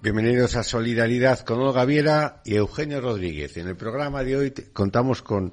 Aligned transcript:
Bienvenidos 0.00 0.54
a 0.54 0.62
Solidaridad 0.62 1.40
con 1.40 1.58
Olga 1.58 1.84
Viera 1.84 2.40
y 2.44 2.54
Eugenio 2.54 3.00
Rodríguez. 3.00 3.56
En 3.56 3.66
el 3.66 3.76
programa 3.76 4.22
de 4.22 4.36
hoy 4.36 4.50
contamos 4.72 5.22
con 5.22 5.52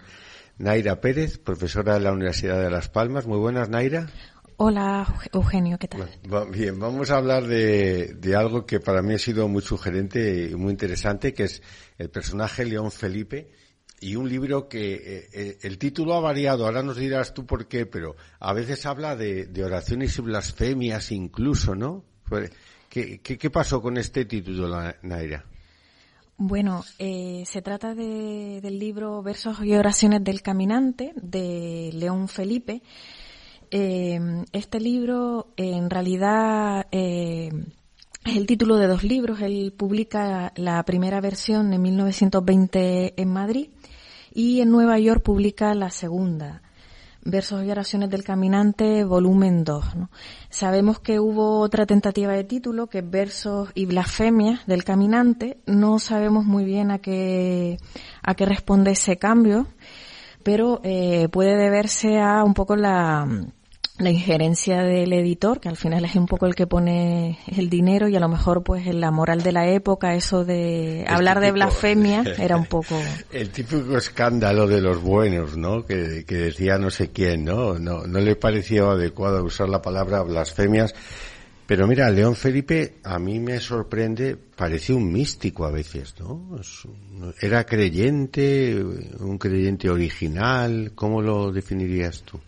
Naira 0.60 1.02
Pérez, 1.02 1.40
profesora 1.40 1.96
de 1.96 2.02
la 2.02 2.12
Universidad 2.12 2.62
de 2.62 2.70
Las 2.70 2.88
Palmas. 2.88 3.26
Muy 3.26 3.40
buenas, 3.40 3.70
Naira. 3.70 4.08
Hola, 4.58 5.20
Eugenio, 5.34 5.80
¿qué 5.80 5.88
tal? 5.88 6.08
Bien, 6.52 6.78
vamos 6.80 7.10
a 7.10 7.18
hablar 7.18 7.48
de, 7.48 8.36
algo 8.38 8.68
que 8.68 8.80
para 8.80 9.02
mí 9.02 9.16
ha 9.16 9.20
sido 9.20 9.48
muy 9.48 9.64
sugerente 9.64 10.50
y 10.52 10.56
muy 10.56 10.70
interesante, 10.70 11.34
que 11.34 11.46
es 11.46 11.64
el 11.98 12.12
personaje 12.12 12.66
León 12.66 12.92
Felipe 12.92 13.50
y 14.00 14.16
un 14.16 14.30
libro 14.30 14.70
que 14.70 14.94
eh, 14.94 15.30
eh, 15.34 15.58
el 15.64 15.80
título 15.80 16.14
ha 16.14 16.20
variado, 16.20 16.66
ahora 16.66 16.84
nos 16.84 16.98
dirás 16.98 17.34
tú 17.34 17.48
por 17.48 17.68
qué, 17.68 17.88
pero 17.88 18.16
a 18.40 18.54
veces 18.54 18.86
habla 18.86 19.16
de, 19.16 19.50
oraciones 19.64 20.16
y 20.20 20.22
blasfemias 20.22 21.12
incluso, 21.12 21.74
¿no? 21.74 22.06
¿Qué, 22.96 23.20
qué, 23.20 23.50
pasó 23.50 23.82
con 23.82 23.98
este 23.98 24.24
título, 24.24 24.70
Naira? 25.02 25.44
Bueno, 26.38 26.86
eh, 26.98 27.44
se 27.46 27.62
trata 27.62 27.94
del 27.94 28.80
libro 28.80 29.22
Versos 29.22 29.66
y 29.66 29.74
oraciones 29.74 30.24
del 30.24 30.42
caminante 30.42 31.12
de 31.18 31.90
León 31.94 32.30
Felipe, 32.30 32.82
eh, 33.70 34.46
este 34.54 34.80
libro 34.80 35.50
en 35.58 35.90
realidad 35.90 36.88
eh, 36.94 37.50
es 38.24 38.38
el 38.38 38.46
título 38.46 38.78
de 38.78 38.88
dos 38.88 39.04
libros. 39.04 39.42
Él 39.42 39.74
publica 39.76 40.54
la 40.56 40.82
primera 40.84 41.20
versión 41.20 41.74
en 41.74 41.82
1920 41.82 43.22
en 43.22 43.30
Madrid 43.30 43.72
y 44.34 44.62
en 44.62 44.72
Nueva 44.72 44.98
York 45.00 45.22
publica 45.22 45.74
la 45.74 45.90
segunda. 45.90 46.62
Versos 47.28 47.66
y 47.66 47.72
oraciones 47.72 48.12
del 48.12 48.24
caminante, 48.24 49.04
volumen 49.04 49.64
2. 49.64 49.84
Sabemos 50.52 51.00
que 51.00 51.20
hubo 51.20 51.60
otra 51.60 51.88
tentativa 51.88 52.34
de 52.34 52.44
título, 52.44 52.86
que 52.86 53.00
es 53.00 53.10
Versos 53.10 53.70
y 53.74 53.88
blasfemias 53.88 54.68
del 54.68 54.84
caminante. 54.84 55.58
No 55.66 55.98
sabemos 55.98 56.46
muy 56.46 56.66
bien 56.66 56.92
a 56.92 57.00
qué, 57.00 57.80
a 58.22 58.36
qué 58.36 58.46
responde 58.46 58.92
ese 58.92 59.18
cambio, 59.18 59.66
pero 60.44 60.82
eh, 60.84 61.28
puede 61.30 61.58
deberse 61.58 62.20
a 62.20 62.44
un 62.44 62.54
poco 62.54 62.76
la, 62.76 63.28
la 63.98 64.10
injerencia 64.10 64.84
del 64.84 65.14
editor, 65.14 65.62
que 65.62 65.70
al 65.70 65.78
final 65.78 66.04
es 66.04 66.16
un 66.16 66.26
poco 66.26 66.46
el 66.46 66.56
que 66.56 66.68
pone 66.68 67.40
el 67.48 67.70
dinero 67.70 68.10
y 68.10 68.16
a 68.16 68.20
lo 68.20 68.28
mejor 68.28 68.62
pues 68.62 68.88
en 68.88 69.00
la 69.00 69.10
moral 69.10 69.42
de 69.42 69.54
la 69.54 69.70
época 69.70 70.16
eso 70.16 70.44
de 70.44 71.06
hablar 71.08 71.40
de 71.40 71.52
blasfemia 71.52 72.24
era 72.38 72.58
un 72.58 72.66
poco... 72.66 73.00
El 73.32 73.50
típico 73.52 73.98
escándalo 73.98 74.68
de 74.68 74.82
los 74.82 75.02
buenos, 75.02 75.56
¿no? 75.56 75.86
Que, 75.86 76.26
que 76.28 76.36
decía 76.36 76.78
no 76.78 76.90
sé 76.90 77.12
quién, 77.12 77.46
¿no? 77.46 77.80
¿no? 77.80 78.06
No 78.06 78.20
le 78.20 78.36
pareció 78.36 78.92
adecuado 78.92 79.44
usar 79.44 79.70
la 79.70 79.82
palabra 79.82 80.24
blasfemias. 80.24 80.94
Pero 81.66 81.88
mira, 81.88 82.12
León 82.12 82.36
Felipe 82.36 82.98
a 83.04 83.18
mí 83.18 83.40
me 83.40 83.60
sorprende, 83.60 84.36
parecía 84.36 84.96
un 84.96 85.12
místico 85.12 85.66
a 85.66 85.72
veces, 85.72 86.14
¿no? 86.20 86.60
Era 87.42 87.66
creyente, 87.66 88.84
un 89.20 89.38
creyente 89.40 89.90
original, 89.90 90.92
¿cómo 90.94 91.22
lo 91.22 91.52
definirías 91.52 92.22
tú? 92.22 92.40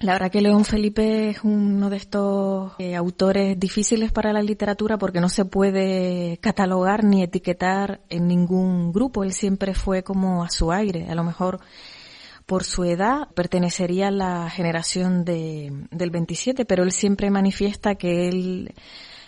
La 0.00 0.14
verdad 0.14 0.30
que 0.30 0.40
León 0.40 0.64
Felipe 0.64 1.28
es 1.28 1.44
uno 1.44 1.90
de 1.90 1.98
estos 1.98 2.72
eh, 2.78 2.96
autores 2.96 3.60
difíciles 3.60 4.10
para 4.12 4.32
la 4.32 4.42
literatura 4.42 4.96
porque 4.96 5.20
no 5.20 5.28
se 5.28 5.44
puede 5.44 6.38
catalogar 6.38 7.04
ni 7.04 7.22
etiquetar 7.22 8.00
en 8.08 8.26
ningún 8.26 8.92
grupo. 8.92 9.24
Él 9.24 9.34
siempre 9.34 9.74
fue 9.74 10.02
como 10.02 10.42
a 10.42 10.48
su 10.48 10.72
aire. 10.72 11.10
A 11.10 11.14
lo 11.14 11.22
mejor 11.22 11.60
por 12.46 12.64
su 12.64 12.84
edad 12.84 13.28
pertenecería 13.34 14.08
a 14.08 14.10
la 14.10 14.48
generación 14.48 15.26
de, 15.26 15.70
del 15.90 16.10
27, 16.10 16.64
pero 16.64 16.82
él 16.82 16.92
siempre 16.92 17.30
manifiesta 17.30 17.96
que 17.96 18.30
él 18.30 18.74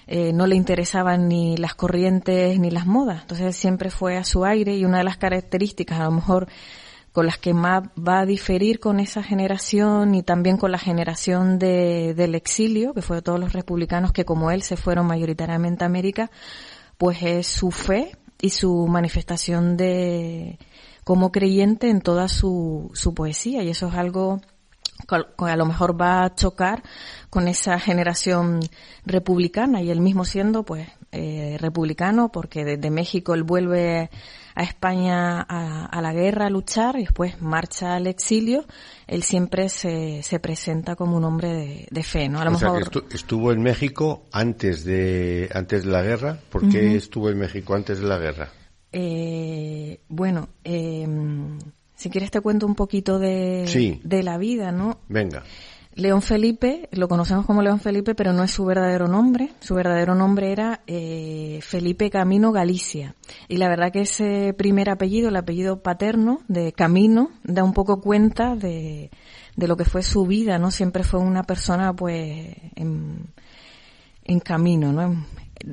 eh, 0.07 0.33
no 0.33 0.47
le 0.47 0.57
interesaban 0.57 1.29
ni 1.29 1.55
las 1.59 1.75
corrientes 1.75 2.59
ni 2.59 2.71
las 2.71 2.87
modas. 2.87 3.21
Entonces 3.21 3.47
él 3.47 3.53
siempre 3.53 3.91
fue 3.91 4.17
a 4.17 4.25
su 4.25 4.47
aire 4.47 4.75
y 4.75 4.87
una 4.87 4.99
de 4.99 5.05
las 5.05 5.19
características 5.19 6.01
a 6.01 6.05
lo 6.05 6.13
mejor 6.13 6.49
con 7.13 7.27
las 7.27 7.39
que 7.39 7.53
más 7.53 7.85
va 7.97 8.21
a 8.21 8.27
diferir 8.27 8.81
con 8.81 8.99
esa 8.99 9.23
generación 9.23 10.15
y 10.15 10.23
también 10.23 10.57
con 10.57 10.73
la 10.73 10.79
generación 10.79 11.59
de, 11.59 12.15
del 12.15 12.35
exilio, 12.35 12.95
que 12.95 13.03
fue 13.03 13.17
de 13.17 13.23
todos 13.23 13.39
los 13.39 13.53
republicanos 13.53 14.13
que 14.13 14.25
como 14.25 14.51
él 14.51 14.63
se 14.63 14.77
fueron 14.77 15.07
mayoritariamente 15.07 15.85
a 15.85 15.89
América, 15.89 16.31
pues 16.97 17.23
es 17.23 17.47
su 17.47 17.71
fe 17.71 18.17
y 18.41 18.51
su 18.51 18.87
manifestación 18.87 19.77
de 19.77 20.59
como 21.05 21.33
creyente 21.33 21.91
en 21.91 22.01
toda 22.01 22.29
su, 22.29 22.91
su 22.95 23.13
poesía. 23.13 23.63
Y 23.63 23.69
eso 23.69 23.89
es 23.89 23.95
algo 23.95 24.41
que 25.07 25.45
a 25.45 25.57
lo 25.57 25.67
mejor 25.67 26.01
va 26.01 26.25
a 26.25 26.35
chocar 26.35 26.83
con 27.29 27.49
esa 27.49 27.79
generación 27.79 28.61
republicana. 29.05 29.83
Y 29.83 29.91
él 29.91 30.01
mismo 30.01 30.25
siendo 30.25 30.63
pues 30.63 30.89
eh, 31.11 31.57
republicano 31.61 32.31
porque 32.31 32.65
desde 32.65 32.91
México 32.91 33.35
él 33.35 33.43
vuelve 33.43 34.11
a 34.55 34.63
España 34.63 35.41
a, 35.41 36.01
la 36.01 36.13
guerra 36.13 36.47
a 36.47 36.51
luchar 36.51 36.97
y 36.97 37.03
después 37.03 37.41
marcha 37.41 37.95
al 37.95 38.07
exilio, 38.07 38.65
él 39.07 39.23
siempre 39.23 39.69
se, 39.69 40.23
se 40.23 40.41
presenta 40.41 40.97
como 40.97 41.17
un 41.17 41.25
hombre 41.25 41.87
de, 41.91 42.03
fe, 42.03 42.29
¿no? 42.29 42.41
A 42.41 42.45
lo 42.45 42.53
mejor... 42.53 43.05
estuvo 43.11 43.53
en 43.53 43.63
México 43.63 44.25
antes 44.33 44.85
de, 44.85 45.49
antes 45.55 45.85
de 45.85 45.91
la 45.91 46.03
guerra. 46.03 46.39
¿Por 46.51 46.69
qué 46.69 46.97
estuvo 46.97 47.31
en 47.31 47.39
México 47.39 47.75
antes 47.75 48.01
de 48.01 48.07
la 48.07 48.19
guerra? 48.19 48.51
Eh, 48.93 50.01
bueno, 50.09 50.49
eh, 50.65 51.07
si 51.95 52.11
quieres 52.11 52.31
te 52.31 52.41
cuento 52.41 52.67
un 52.67 52.75
poquito 52.75 53.19
de, 53.19 54.01
de 54.03 54.23
la 54.23 54.37
vida, 54.37 54.73
¿no? 54.73 55.01
Venga. 55.09 55.45
León 55.95 56.23
Felipe, 56.23 56.89
lo 56.93 57.07
conocemos 57.07 57.45
como 57.45 57.61
León 57.61 57.79
Felipe, 57.79 58.15
pero 58.15 58.33
no 58.33 58.43
es 58.43 58.51
su 58.51 58.65
verdadero 58.65 59.09
nombre. 59.09 59.51
Su 59.61 59.75
verdadero 59.75 60.15
nombre 60.15 60.51
era 60.51 60.81
eh, 60.87 61.61
Felipe 61.63 62.11
Camino 62.11 62.51
Galicia. 62.51 63.15
Y 63.49 63.59
la 63.59 63.69
verdad 63.69 63.93
que 63.93 64.03
ese 64.03 64.55
primer 64.57 64.89
apellido, 64.89 65.29
el 65.29 65.37
apellido 65.37 65.83
paterno 65.83 66.41
de 66.49 66.73
Camino, 66.73 67.31
da 67.45 67.63
un 67.63 67.75
poco 67.75 68.01
cuenta 68.01 68.57
de, 68.57 69.11
de 69.57 69.69
lo 69.69 69.77
que 69.77 69.85
fue 69.85 70.03
su 70.03 70.27
vida, 70.27 70.59
¿no? 70.59 70.71
Siempre 70.71 71.05
fue 71.05 71.21
una 71.21 71.43
persona, 71.43 71.95
pues, 71.95 72.57
en, 72.75 73.27
en 74.25 74.41
camino, 74.41 74.93
¿no? 74.93 75.17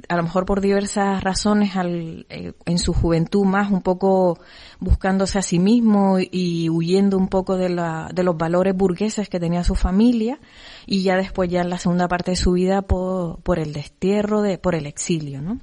a 0.08 0.16
lo 0.16 0.24
mejor 0.24 0.46
por 0.46 0.62
diversas 0.62 1.24
razones 1.24 1.76
al, 1.76 2.26
eh, 2.30 2.54
en 2.66 2.80
su 2.80 2.94
juventud 2.94 3.46
más 3.46 3.72
un 3.72 3.82
poco 3.82 4.40
buscándose 4.80 5.40
a 5.40 5.42
sí 5.42 5.60
mismo 5.60 6.18
y 6.20 6.70
huyendo 6.70 7.18
un 7.18 7.28
poco 7.28 7.58
de, 7.58 7.70
la, 7.70 8.09
de 8.14 8.24
los 8.24 8.38
valores 8.38 8.76
burgueses 8.76 9.30
que 9.30 9.40
tenía 9.40 9.64
su 9.64 9.76
familia 9.76 10.40
y 10.86 11.04
ya 11.04 11.18
después 11.18 11.50
ya 11.50 11.62
en 11.62 11.70
la 11.70 11.78
segunda 11.78 12.08
parte 12.08 12.32
de 12.32 12.38
su 12.38 12.54
vida 12.54 12.82
por, 12.82 13.42
por 13.42 13.59
el 13.59 13.74
destierro, 13.74 14.42
de, 14.42 14.58
por 14.58 14.76
el 14.76 14.86
exilio, 14.86 15.42
¿no? 15.42 15.59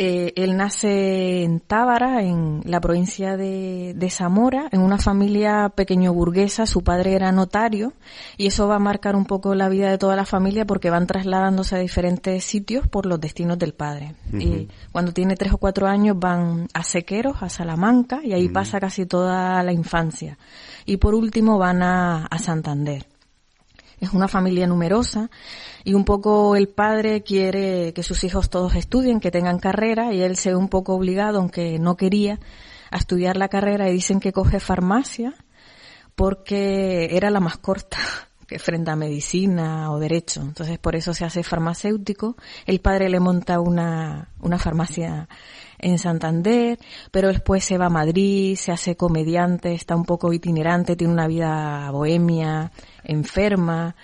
Eh, 0.00 0.32
él 0.36 0.56
nace 0.56 1.42
en 1.42 1.58
Tábara, 1.58 2.22
en 2.22 2.60
la 2.64 2.80
provincia 2.80 3.36
de, 3.36 4.08
Zamora, 4.10 4.68
en 4.70 4.80
una 4.80 4.96
familia 4.96 5.70
pequeño 5.70 6.14
burguesa. 6.14 6.66
Su 6.66 6.84
padre 6.84 7.14
era 7.14 7.32
notario 7.32 7.92
y 8.36 8.46
eso 8.46 8.68
va 8.68 8.76
a 8.76 8.78
marcar 8.78 9.16
un 9.16 9.24
poco 9.24 9.56
la 9.56 9.68
vida 9.68 9.90
de 9.90 9.98
toda 9.98 10.14
la 10.14 10.24
familia 10.24 10.64
porque 10.66 10.88
van 10.88 11.08
trasladándose 11.08 11.74
a 11.74 11.80
diferentes 11.80 12.44
sitios 12.44 12.86
por 12.86 13.06
los 13.06 13.20
destinos 13.20 13.58
del 13.58 13.74
padre. 13.74 14.14
Y 14.32 14.68
cuando 14.92 15.12
tiene 15.12 15.34
tres 15.34 15.52
o 15.52 15.58
cuatro 15.58 15.88
años 15.88 16.16
van 16.16 16.68
a 16.74 16.84
Sequeros, 16.84 17.42
a 17.42 17.48
Salamanca 17.48 18.20
y 18.22 18.34
ahí 18.34 18.48
pasa 18.48 18.78
casi 18.78 19.04
toda 19.04 19.60
la 19.64 19.72
infancia. 19.72 20.38
Y 20.86 20.98
por 20.98 21.16
último 21.16 21.58
van 21.58 21.82
a 21.82 22.38
Santander 22.38 23.04
es 24.00 24.12
una 24.12 24.28
familia 24.28 24.66
numerosa 24.66 25.30
y 25.84 25.94
un 25.94 26.04
poco 26.04 26.56
el 26.56 26.68
padre 26.68 27.22
quiere 27.22 27.92
que 27.94 28.02
sus 28.02 28.24
hijos 28.24 28.50
todos 28.50 28.74
estudien, 28.74 29.20
que 29.20 29.30
tengan 29.30 29.58
carrera 29.58 30.12
y 30.12 30.22
él 30.22 30.36
se 30.36 30.50
ve 30.50 30.56
un 30.56 30.68
poco 30.68 30.94
obligado, 30.94 31.38
aunque 31.38 31.78
no 31.78 31.96
quería, 31.96 32.38
a 32.90 32.96
estudiar 32.96 33.36
la 33.36 33.48
carrera 33.48 33.88
y 33.88 33.92
dicen 33.92 34.20
que 34.20 34.32
coge 34.32 34.60
farmacia 34.60 35.34
porque 36.14 37.16
era 37.16 37.30
la 37.30 37.40
más 37.40 37.58
corta 37.58 37.98
que 38.48 38.58
frente 38.58 38.90
a 38.90 38.96
medicina 38.96 39.92
o 39.92 39.98
derecho. 39.98 40.40
Entonces 40.40 40.78
por 40.78 40.96
eso 40.96 41.12
se 41.12 41.26
hace 41.26 41.42
farmacéutico. 41.42 42.36
El 42.66 42.80
padre 42.80 43.10
le 43.10 43.20
monta 43.20 43.60
una, 43.60 44.30
una 44.40 44.58
farmacia 44.58 45.28
en 45.78 45.98
Santander, 45.98 46.78
pero 47.12 47.28
después 47.28 47.62
se 47.62 47.76
va 47.76 47.86
a 47.86 47.90
Madrid, 47.90 48.56
se 48.56 48.72
hace 48.72 48.96
comediante, 48.96 49.74
está 49.74 49.94
un 49.94 50.04
poco 50.04 50.32
itinerante, 50.32 50.96
tiene 50.96 51.12
una 51.12 51.28
vida 51.28 51.90
bohemia, 51.90 52.72
enferma 53.04 53.94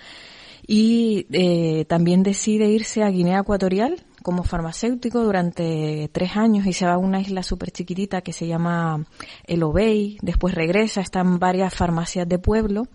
y 0.67 1.25
eh, 1.31 1.85
también 1.85 2.21
decide 2.21 2.67
irse 2.67 3.03
a 3.03 3.09
Guinea 3.09 3.39
Ecuatorial 3.39 4.05
como 4.25 4.41
farmacéutico 4.41 5.23
durante 5.23 6.09
tres 6.11 6.35
años 6.35 6.65
y 6.65 6.73
se 6.73 6.87
va 6.87 6.93
a 6.93 6.97
una 6.97 7.21
isla 7.21 7.43
súper 7.43 7.69
chiquitita 7.69 8.21
que 8.21 8.33
se 8.33 8.47
llama 8.47 9.05
El 9.43 9.61
Obey, 9.61 10.17
después 10.23 10.55
regresa, 10.55 11.01
está 11.01 11.19
en 11.19 11.37
varias 11.37 11.75
farmacias 11.75 12.27
de 12.27 12.39
pueblo 12.39 12.87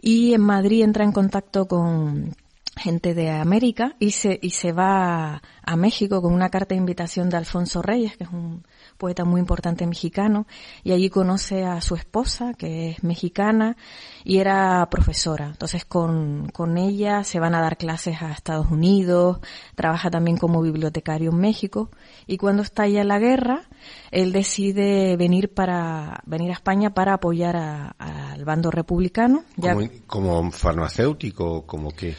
y 0.00 0.34
en 0.34 0.40
Madrid 0.40 0.84
entra 0.84 1.02
en 1.02 1.10
contacto 1.10 1.66
con 1.66 2.32
gente 2.78 3.14
de 3.14 3.30
América 3.30 3.94
y 3.98 4.12
se, 4.12 4.38
y 4.40 4.50
se 4.50 4.72
va 4.72 5.42
a, 5.62 5.76
México 5.76 6.22
con 6.22 6.32
una 6.32 6.48
carta 6.48 6.74
de 6.74 6.80
invitación 6.80 7.28
de 7.28 7.36
Alfonso 7.36 7.82
Reyes, 7.82 8.16
que 8.16 8.24
es 8.24 8.30
un 8.30 8.66
poeta 8.96 9.24
muy 9.24 9.40
importante 9.40 9.86
mexicano, 9.86 10.46
y 10.82 10.92
allí 10.92 11.10
conoce 11.10 11.64
a 11.64 11.80
su 11.80 11.94
esposa, 11.94 12.54
que 12.54 12.90
es 12.90 13.04
mexicana, 13.04 13.76
y 14.24 14.38
era 14.38 14.88
profesora. 14.90 15.46
Entonces 15.46 15.84
con, 15.84 16.48
con 16.48 16.78
ella 16.78 17.22
se 17.22 17.38
van 17.38 17.54
a 17.54 17.60
dar 17.60 17.76
clases 17.76 18.22
a 18.22 18.32
Estados 18.32 18.70
Unidos, 18.70 19.38
trabaja 19.74 20.10
también 20.10 20.36
como 20.36 20.62
bibliotecario 20.62 21.30
en 21.30 21.38
México, 21.38 21.90
y 22.26 22.38
cuando 22.38 22.62
estalla 22.62 23.04
la 23.04 23.18
guerra, 23.18 23.68
él 24.10 24.32
decide 24.32 25.16
venir 25.16 25.52
para, 25.52 26.22
venir 26.26 26.50
a 26.50 26.54
España 26.54 26.94
para 26.94 27.14
apoyar 27.14 27.56
al 27.56 28.44
bando 28.44 28.70
republicano. 28.70 29.44
¿Como, 29.60 29.80
como 30.06 30.50
farmacéutico, 30.50 31.66
como 31.66 31.90
qué? 31.90 32.16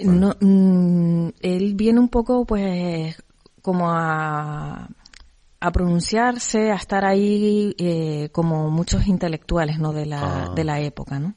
No, 0.00 0.36
mm, 0.40 1.28
él 1.40 1.74
viene 1.74 1.98
un 2.00 2.08
poco, 2.08 2.44
pues, 2.44 3.16
como 3.62 3.90
a, 3.90 4.88
a 5.60 5.72
pronunciarse, 5.72 6.70
a 6.70 6.76
estar 6.76 7.04
ahí 7.04 7.74
eh, 7.78 8.28
como 8.32 8.70
muchos 8.70 9.06
intelectuales, 9.08 9.78
¿no? 9.78 9.92
De 9.92 10.06
la, 10.06 10.44
ah. 10.44 10.52
de 10.54 10.64
la 10.64 10.80
época, 10.80 11.18
¿no? 11.18 11.34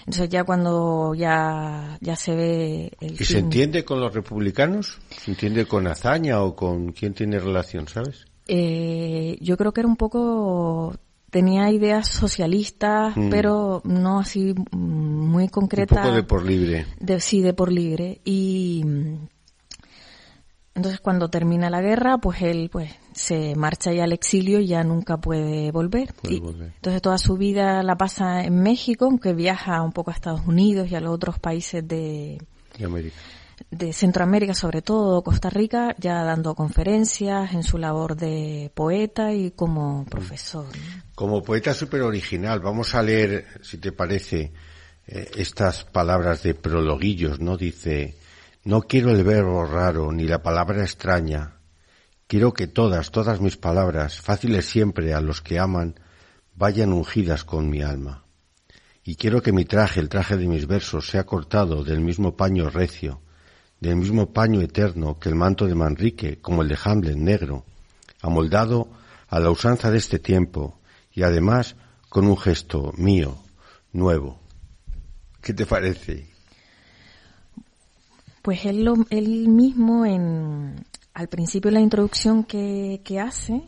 Entonces 0.00 0.28
ya 0.28 0.44
cuando 0.44 1.14
ya, 1.14 1.96
ya 2.02 2.14
se 2.14 2.34
ve 2.34 2.92
el 3.00 3.12
¿Y 3.18 3.24
se 3.24 3.38
entiende 3.38 3.86
con 3.86 4.00
los 4.00 4.12
republicanos? 4.12 4.98
¿Se 5.08 5.30
entiende 5.30 5.64
con 5.64 5.86
Azaña 5.86 6.42
o 6.42 6.54
con 6.54 6.92
quién 6.92 7.14
tiene 7.14 7.38
relación, 7.38 7.88
sabes? 7.88 8.26
Eh, 8.46 9.38
yo 9.40 9.56
creo 9.56 9.72
que 9.72 9.80
era 9.80 9.88
un 9.88 9.96
poco 9.96 10.94
tenía 11.34 11.68
ideas 11.72 12.06
socialistas, 12.06 13.16
mm. 13.16 13.28
pero 13.28 13.82
no 13.82 14.20
así 14.20 14.54
muy 14.70 15.48
concretas. 15.48 15.98
Un 15.98 16.04
poco 16.04 16.14
de 16.14 16.22
por 16.22 16.44
libre. 16.44 16.86
De, 17.00 17.18
sí, 17.18 17.40
de 17.40 17.52
por 17.52 17.72
libre. 17.72 18.20
Y 18.24 18.84
entonces 20.76 21.00
cuando 21.00 21.30
termina 21.30 21.70
la 21.70 21.82
guerra, 21.82 22.18
pues 22.18 22.40
él 22.40 22.68
pues 22.70 22.92
se 23.14 23.56
marcha 23.56 23.92
ya 23.92 24.04
al 24.04 24.12
exilio 24.12 24.60
y 24.60 24.68
ya 24.68 24.84
nunca 24.84 25.16
puede 25.16 25.72
volver. 25.72 26.14
Entonces 26.22 27.02
toda 27.02 27.18
su 27.18 27.36
vida 27.36 27.82
la 27.82 27.96
pasa 27.96 28.44
en 28.44 28.62
México, 28.62 29.06
aunque 29.06 29.32
viaja 29.32 29.82
un 29.82 29.90
poco 29.90 30.12
a 30.12 30.14
Estados 30.14 30.46
Unidos 30.46 30.88
y 30.88 30.94
a 30.94 31.00
los 31.00 31.12
otros 31.12 31.40
países 31.40 31.82
de, 31.88 32.40
de 32.78 32.84
América 32.84 33.16
de 33.76 33.92
Centroamérica, 33.92 34.54
sobre 34.54 34.82
todo 34.82 35.22
Costa 35.22 35.50
Rica, 35.50 35.94
ya 35.98 36.22
dando 36.22 36.54
conferencias 36.54 37.52
en 37.52 37.62
su 37.62 37.78
labor 37.78 38.16
de 38.16 38.70
poeta 38.74 39.32
y 39.32 39.50
como 39.50 40.04
profesor. 40.04 40.66
Como 41.14 41.42
poeta 41.42 41.74
súper 41.74 42.02
original, 42.02 42.60
vamos 42.60 42.94
a 42.94 43.02
leer, 43.02 43.46
si 43.62 43.78
te 43.78 43.92
parece, 43.92 44.52
eh, 45.06 45.30
estas 45.36 45.84
palabras 45.84 46.42
de 46.42 46.54
prologuillos, 46.54 47.40
¿no? 47.40 47.56
Dice, 47.56 48.16
no 48.64 48.82
quiero 48.82 49.10
el 49.10 49.24
verbo 49.24 49.64
raro 49.64 50.10
ni 50.12 50.24
la 50.24 50.42
palabra 50.42 50.82
extraña. 50.82 51.58
Quiero 52.26 52.54
que 52.54 52.66
todas, 52.66 53.10
todas 53.10 53.40
mis 53.40 53.56
palabras, 53.56 54.20
fáciles 54.20 54.64
siempre 54.64 55.12
a 55.12 55.20
los 55.20 55.42
que 55.42 55.58
aman, 55.58 56.00
vayan 56.54 56.92
ungidas 56.92 57.44
con 57.44 57.68
mi 57.68 57.82
alma. 57.82 58.24
Y 59.04 59.16
quiero 59.16 59.42
que 59.42 59.52
mi 59.52 59.66
traje, 59.66 60.00
el 60.00 60.08
traje 60.08 60.38
de 60.38 60.48
mis 60.48 60.66
versos, 60.66 61.08
sea 61.08 61.24
cortado 61.24 61.84
del 61.84 62.00
mismo 62.00 62.36
paño 62.36 62.70
recio, 62.70 63.20
del 63.80 63.96
mismo 63.96 64.32
paño 64.32 64.60
eterno 64.60 65.18
que 65.18 65.28
el 65.28 65.34
manto 65.34 65.66
de 65.66 65.74
Manrique, 65.74 66.40
como 66.40 66.62
el 66.62 66.68
de 66.68 66.78
Hamlet 66.82 67.16
negro, 67.16 67.64
amoldado 68.22 68.88
a 69.28 69.40
la 69.40 69.50
usanza 69.50 69.90
de 69.90 69.98
este 69.98 70.18
tiempo 70.18 70.78
y 71.12 71.22
además 71.22 71.76
con 72.08 72.26
un 72.26 72.36
gesto 72.36 72.92
mío, 72.96 73.36
nuevo. 73.92 74.38
¿Qué 75.40 75.52
te 75.52 75.66
parece? 75.66 76.26
Pues 78.42 78.64
él, 78.64 78.88
él 79.10 79.48
mismo, 79.48 80.06
en, 80.06 80.84
al 81.12 81.28
principio 81.28 81.70
de 81.70 81.74
la 81.74 81.80
introducción 81.80 82.44
que, 82.44 83.00
que 83.04 83.20
hace, 83.20 83.62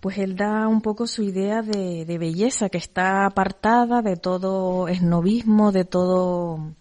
pues 0.00 0.18
él 0.18 0.36
da 0.36 0.66
un 0.66 0.80
poco 0.80 1.06
su 1.06 1.22
idea 1.22 1.62
de, 1.62 2.04
de, 2.04 2.18
belleza, 2.18 2.68
que 2.68 2.78
está 2.78 3.26
apartada 3.26 4.02
de 4.02 4.16
todo 4.16 4.88
esnovismo, 4.88 5.72
de 5.72 5.84
todo 5.84 6.74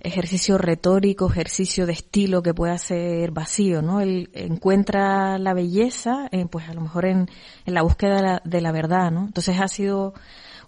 ejercicio 0.00 0.58
retórico, 0.58 1.30
ejercicio 1.30 1.86
de 1.86 1.92
estilo 1.92 2.42
que 2.42 2.54
pueda 2.54 2.76
ser 2.78 3.30
vacío, 3.30 3.82
¿no? 3.82 4.00
Él 4.00 4.30
encuentra 4.34 5.38
la 5.38 5.54
belleza, 5.54 6.28
eh, 6.32 6.46
pues 6.50 6.68
a 6.68 6.74
lo 6.74 6.80
mejor 6.80 7.04
en, 7.06 7.28
en 7.66 7.74
la 7.74 7.82
búsqueda 7.82 8.16
de 8.16 8.22
la, 8.22 8.42
de 8.44 8.60
la, 8.60 8.72
verdad, 8.72 9.10
¿no? 9.10 9.26
Entonces 9.26 9.60
ha 9.60 9.68
sido 9.68 10.14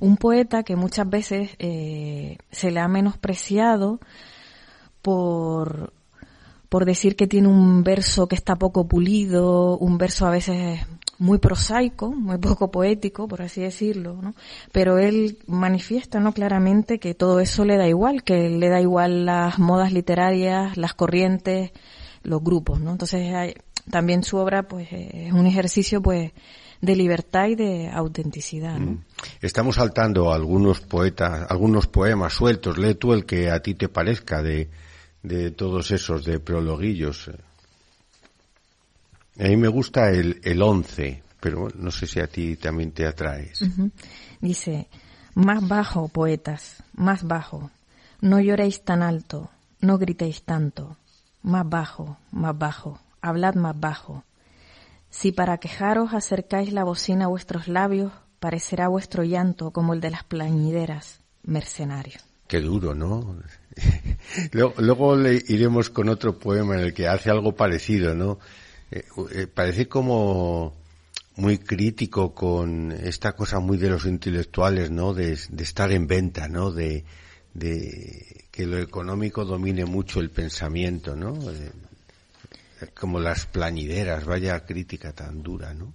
un 0.00 0.16
poeta 0.16 0.62
que 0.62 0.76
muchas 0.76 1.08
veces 1.08 1.50
eh, 1.58 2.38
se 2.50 2.70
le 2.70 2.80
ha 2.80 2.88
menospreciado 2.88 4.00
por 5.00 5.92
por 6.68 6.86
decir 6.86 7.16
que 7.16 7.26
tiene 7.26 7.48
un 7.48 7.84
verso 7.84 8.28
que 8.28 8.34
está 8.34 8.56
poco 8.56 8.88
pulido, 8.88 9.76
un 9.76 9.98
verso 9.98 10.26
a 10.26 10.30
veces 10.30 10.80
muy 11.22 11.38
prosaico, 11.38 12.10
muy 12.10 12.38
poco 12.38 12.72
poético, 12.72 13.28
por 13.28 13.42
así 13.42 13.60
decirlo, 13.60 14.18
¿no? 14.20 14.34
Pero 14.72 14.98
él 14.98 15.38
manifiesta, 15.46 16.18
¿no? 16.18 16.32
Claramente 16.32 16.98
que 16.98 17.14
todo 17.14 17.38
eso 17.38 17.64
le 17.64 17.76
da 17.76 17.86
igual, 17.86 18.24
que 18.24 18.50
le 18.50 18.68
da 18.68 18.80
igual 18.80 19.24
las 19.24 19.60
modas 19.60 19.92
literarias, 19.92 20.76
las 20.76 20.94
corrientes, 20.94 21.70
los 22.24 22.42
grupos, 22.42 22.80
¿no? 22.80 22.90
Entonces 22.90 23.54
también 23.88 24.24
su 24.24 24.36
obra, 24.36 24.64
pues, 24.64 24.88
es 24.90 25.32
un 25.32 25.46
ejercicio, 25.46 26.02
pues, 26.02 26.32
de 26.80 26.96
libertad 26.96 27.46
y 27.46 27.54
de 27.54 27.88
autenticidad. 27.88 28.80
Mm. 28.80 29.04
Estamos 29.40 29.76
saltando 29.76 30.32
algunos 30.32 30.80
poetas, 30.80 31.46
algunos 31.48 31.86
poemas 31.86 32.32
sueltos. 32.32 32.78
Lee 32.78 32.96
tú 32.96 33.12
el 33.12 33.24
que 33.24 33.48
a 33.48 33.62
ti 33.62 33.74
te 33.74 33.88
parezca 33.88 34.42
de, 34.42 34.70
de 35.22 35.52
todos 35.52 35.92
esos, 35.92 36.24
de 36.24 36.40
prologuillos. 36.40 37.30
A 39.38 39.44
mí 39.44 39.56
me 39.56 39.68
gusta 39.68 40.10
el, 40.10 40.40
el 40.44 40.62
11, 40.62 41.22
pero 41.40 41.68
no 41.74 41.90
sé 41.90 42.06
si 42.06 42.20
a 42.20 42.26
ti 42.26 42.56
también 42.56 42.92
te 42.92 43.06
atraes. 43.06 43.60
Dice, 44.40 44.88
más 45.34 45.66
bajo, 45.66 46.08
poetas, 46.08 46.82
más 46.94 47.24
bajo. 47.24 47.70
No 48.20 48.38
lloréis 48.40 48.84
tan 48.84 49.02
alto, 49.02 49.50
no 49.80 49.98
gritéis 49.98 50.42
tanto. 50.42 50.96
Más 51.42 51.68
bajo, 51.68 52.18
más 52.30 52.56
bajo, 52.56 53.00
hablad 53.20 53.54
más 53.54 53.78
bajo. 53.78 54.24
Si 55.10 55.32
para 55.32 55.58
quejaros 55.58 56.14
acercáis 56.14 56.72
la 56.72 56.84
bocina 56.84 57.24
a 57.24 57.28
vuestros 57.28 57.66
labios, 57.66 58.12
parecerá 58.38 58.88
vuestro 58.88 59.24
llanto 59.24 59.72
como 59.72 59.94
el 59.94 60.00
de 60.00 60.10
las 60.10 60.24
plañideras, 60.24 61.20
mercenario. 61.42 62.20
Qué 62.46 62.60
duro, 62.60 62.94
¿no? 62.94 63.36
luego, 64.52 64.74
luego 64.78 65.16
le 65.16 65.42
iremos 65.48 65.90
con 65.90 66.08
otro 66.08 66.38
poema 66.38 66.74
en 66.74 66.80
el 66.80 66.94
que 66.94 67.08
hace 67.08 67.30
algo 67.30 67.56
parecido, 67.56 68.14
¿no? 68.14 68.38
Eh, 68.92 69.04
eh, 69.34 69.46
parece 69.46 69.88
como 69.88 70.74
muy 71.36 71.56
crítico 71.56 72.34
con 72.34 72.92
esta 72.92 73.32
cosa 73.32 73.58
muy 73.58 73.78
de 73.78 73.88
los 73.88 74.04
intelectuales, 74.04 74.90
¿no? 74.90 75.14
De, 75.14 75.32
estar 75.32 75.90
en 75.92 76.06
venta, 76.06 76.46
¿no? 76.46 76.70
De, 76.70 77.04
que 78.50 78.66
lo 78.66 78.78
económico 78.78 79.46
domine 79.46 79.86
mucho 79.86 80.20
el 80.20 80.28
pensamiento, 80.30 81.16
¿no? 81.16 81.32
Eh, 81.50 81.72
como 82.94 83.18
las 83.18 83.46
plañideras, 83.46 84.26
vaya 84.26 84.66
crítica 84.66 85.12
tan 85.12 85.42
dura, 85.42 85.72
¿no? 85.72 85.94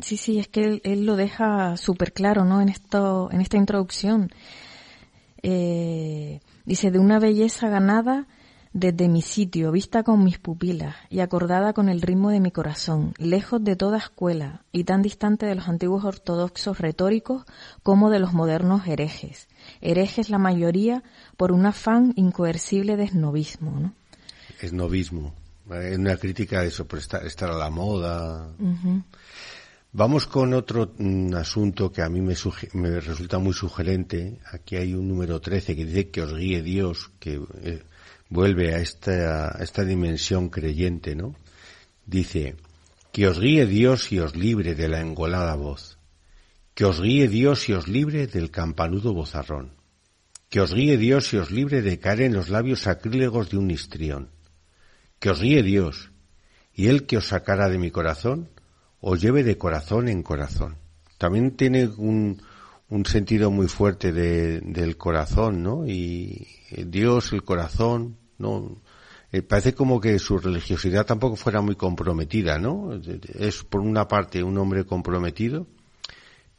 Sí, 0.00 0.16
sí, 0.16 0.38
es 0.38 0.48
que 0.48 0.80
él, 0.82 1.06
lo 1.06 1.16
deja 1.16 1.76
súper 1.76 2.12
claro, 2.12 2.44
¿no? 2.44 2.60
En 2.60 2.68
esto, 2.68 3.30
en 3.30 3.40
esta 3.40 3.56
introducción. 3.56 4.30
dice, 5.42 6.90
de 6.90 6.98
una 6.98 7.20
belleza 7.20 7.68
ganada 7.68 8.26
desde 8.76 9.08
mi 9.08 9.22
sitio, 9.22 9.72
vista 9.72 10.02
con 10.02 10.22
mis 10.22 10.38
pupilas 10.38 10.94
y 11.08 11.20
acordada 11.20 11.72
con 11.72 11.88
el 11.88 12.02
ritmo 12.02 12.28
de 12.28 12.40
mi 12.40 12.50
corazón, 12.50 13.14
lejos 13.16 13.64
de 13.64 13.74
toda 13.74 13.96
escuela 13.96 14.64
y 14.70 14.84
tan 14.84 15.00
distante 15.00 15.46
de 15.46 15.54
los 15.54 15.66
antiguos 15.66 16.04
ortodoxos 16.04 16.78
retóricos 16.78 17.46
como 17.82 18.10
de 18.10 18.18
los 18.18 18.34
modernos 18.34 18.86
herejes. 18.86 19.48
Herejes 19.80 20.28
la 20.28 20.36
mayoría 20.36 21.02
por 21.38 21.52
un 21.52 21.64
afán 21.64 22.12
incoercible 22.16 22.96
de 22.96 23.04
esnovismo, 23.04 23.80
¿no? 23.80 23.94
Esnovismo. 24.60 25.34
Es 25.70 25.96
una 25.96 26.18
crítica 26.18 26.60
de 26.60 26.68
eso, 26.68 26.86
por 26.86 26.98
estar, 26.98 27.50
a 27.50 27.56
la 27.56 27.70
moda. 27.70 28.46
Vamos 29.92 30.26
con 30.26 30.52
otro 30.52 30.92
mm, 30.98 31.32
asunto 31.34 31.90
que 31.90 32.02
a 32.02 32.10
mí 32.10 32.20
me, 32.20 32.34
me, 32.74 33.00
resulta 33.00 33.38
muy 33.38 33.54
sugerente. 33.54 34.38
Aquí 34.52 34.76
hay 34.76 34.92
un 34.92 35.08
número 35.08 35.40
13 35.40 35.74
que 35.74 35.86
dice 35.86 36.10
que 36.10 36.20
os 36.20 36.36
guíe 36.36 36.60
Dios, 36.60 37.10
que 37.18 37.40
eh, 37.62 37.82
vuelve 38.28 38.74
a 38.74 38.78
esta, 38.78 39.50
esta 39.62 39.84
dimensión 39.84 40.48
creyente, 40.48 41.14
¿no? 41.14 41.34
Dice, 42.04 42.56
que 43.12 43.28
os 43.28 43.40
guíe 43.40 43.66
Dios 43.66 44.12
y 44.12 44.18
os 44.18 44.36
libre 44.36 44.74
de 44.74 44.88
la 44.88 45.00
engolada 45.00 45.54
voz, 45.54 45.98
que 46.74 46.84
os 46.84 47.00
guíe 47.00 47.28
Dios 47.28 47.68
y 47.68 47.72
os 47.72 47.88
libre 47.88 48.26
del 48.26 48.50
campanudo 48.50 49.14
bozarrón, 49.14 49.72
que 50.50 50.60
os 50.60 50.74
guíe 50.74 50.98
Dios 50.98 51.32
y 51.32 51.38
os 51.38 51.50
libre 51.50 51.82
de 51.82 51.98
caer 51.98 52.22
en 52.22 52.34
los 52.34 52.48
labios 52.48 52.80
sacrílegos 52.80 53.50
de 53.50 53.56
un 53.56 53.70
histrión, 53.70 54.30
que 55.18 55.30
os 55.30 55.40
guíe 55.40 55.62
Dios, 55.62 56.10
y 56.74 56.88
Él 56.88 57.06
que 57.06 57.16
os 57.16 57.26
sacara 57.26 57.68
de 57.68 57.78
mi 57.78 57.90
corazón, 57.90 58.50
os 59.00 59.20
lleve 59.20 59.44
de 59.44 59.56
corazón 59.56 60.08
en 60.08 60.22
corazón. 60.22 60.76
También 61.16 61.56
tiene 61.56 61.86
un, 61.86 62.42
un 62.88 63.04
sentido 63.06 63.50
muy 63.50 63.68
fuerte 63.68 64.12
de, 64.12 64.60
del 64.60 64.96
corazón, 64.96 65.62
¿no? 65.62 65.86
Y 65.86 66.46
Dios, 66.86 67.32
el 67.32 67.42
corazón, 67.42 68.16
¿no? 68.38 68.80
eh, 69.32 69.42
parece 69.42 69.74
como 69.74 70.00
que 70.00 70.18
su 70.18 70.38
religiosidad 70.38 71.04
tampoco 71.04 71.36
fuera 71.36 71.60
muy 71.60 71.76
comprometida, 71.76 72.58
¿no? 72.58 72.90
Es 73.38 73.64
por 73.64 73.80
una 73.80 74.06
parte 74.08 74.42
un 74.42 74.56
hombre 74.58 74.84
comprometido, 74.84 75.66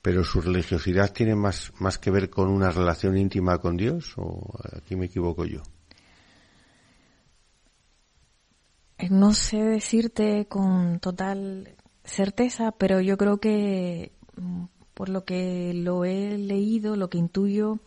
pero 0.02 0.24
su 0.24 0.42
religiosidad 0.42 1.12
tiene 1.12 1.36
más, 1.36 1.72
más 1.80 1.98
que 1.98 2.12
ver 2.12 2.30
con 2.30 2.50
una 2.50 2.70
relación 2.70 3.18
íntima 3.18 3.58
con 3.60 3.78
Dios, 3.78 4.14
o 4.18 4.54
aquí 4.76 4.96
me 4.96 5.06
equivoco 5.06 5.46
yo. 5.46 5.62
Eh, 8.98 9.10
no 9.10 9.34
sé 9.34 9.58
decirte 9.58 10.48
con 10.48 11.00
total 11.00 11.76
certeza, 12.04 12.72
pero 12.72 13.00
yo 13.00 13.18
creo 13.18 13.40
que 13.40 14.12
mm, 14.36 14.66
por 14.98 15.10
lo 15.10 15.26
que 15.26 15.76
lo 15.76 16.06
he 16.06 16.40
leído, 16.40 16.96
lo 16.96 17.08
que 17.08 17.20
intuyo 17.20 17.78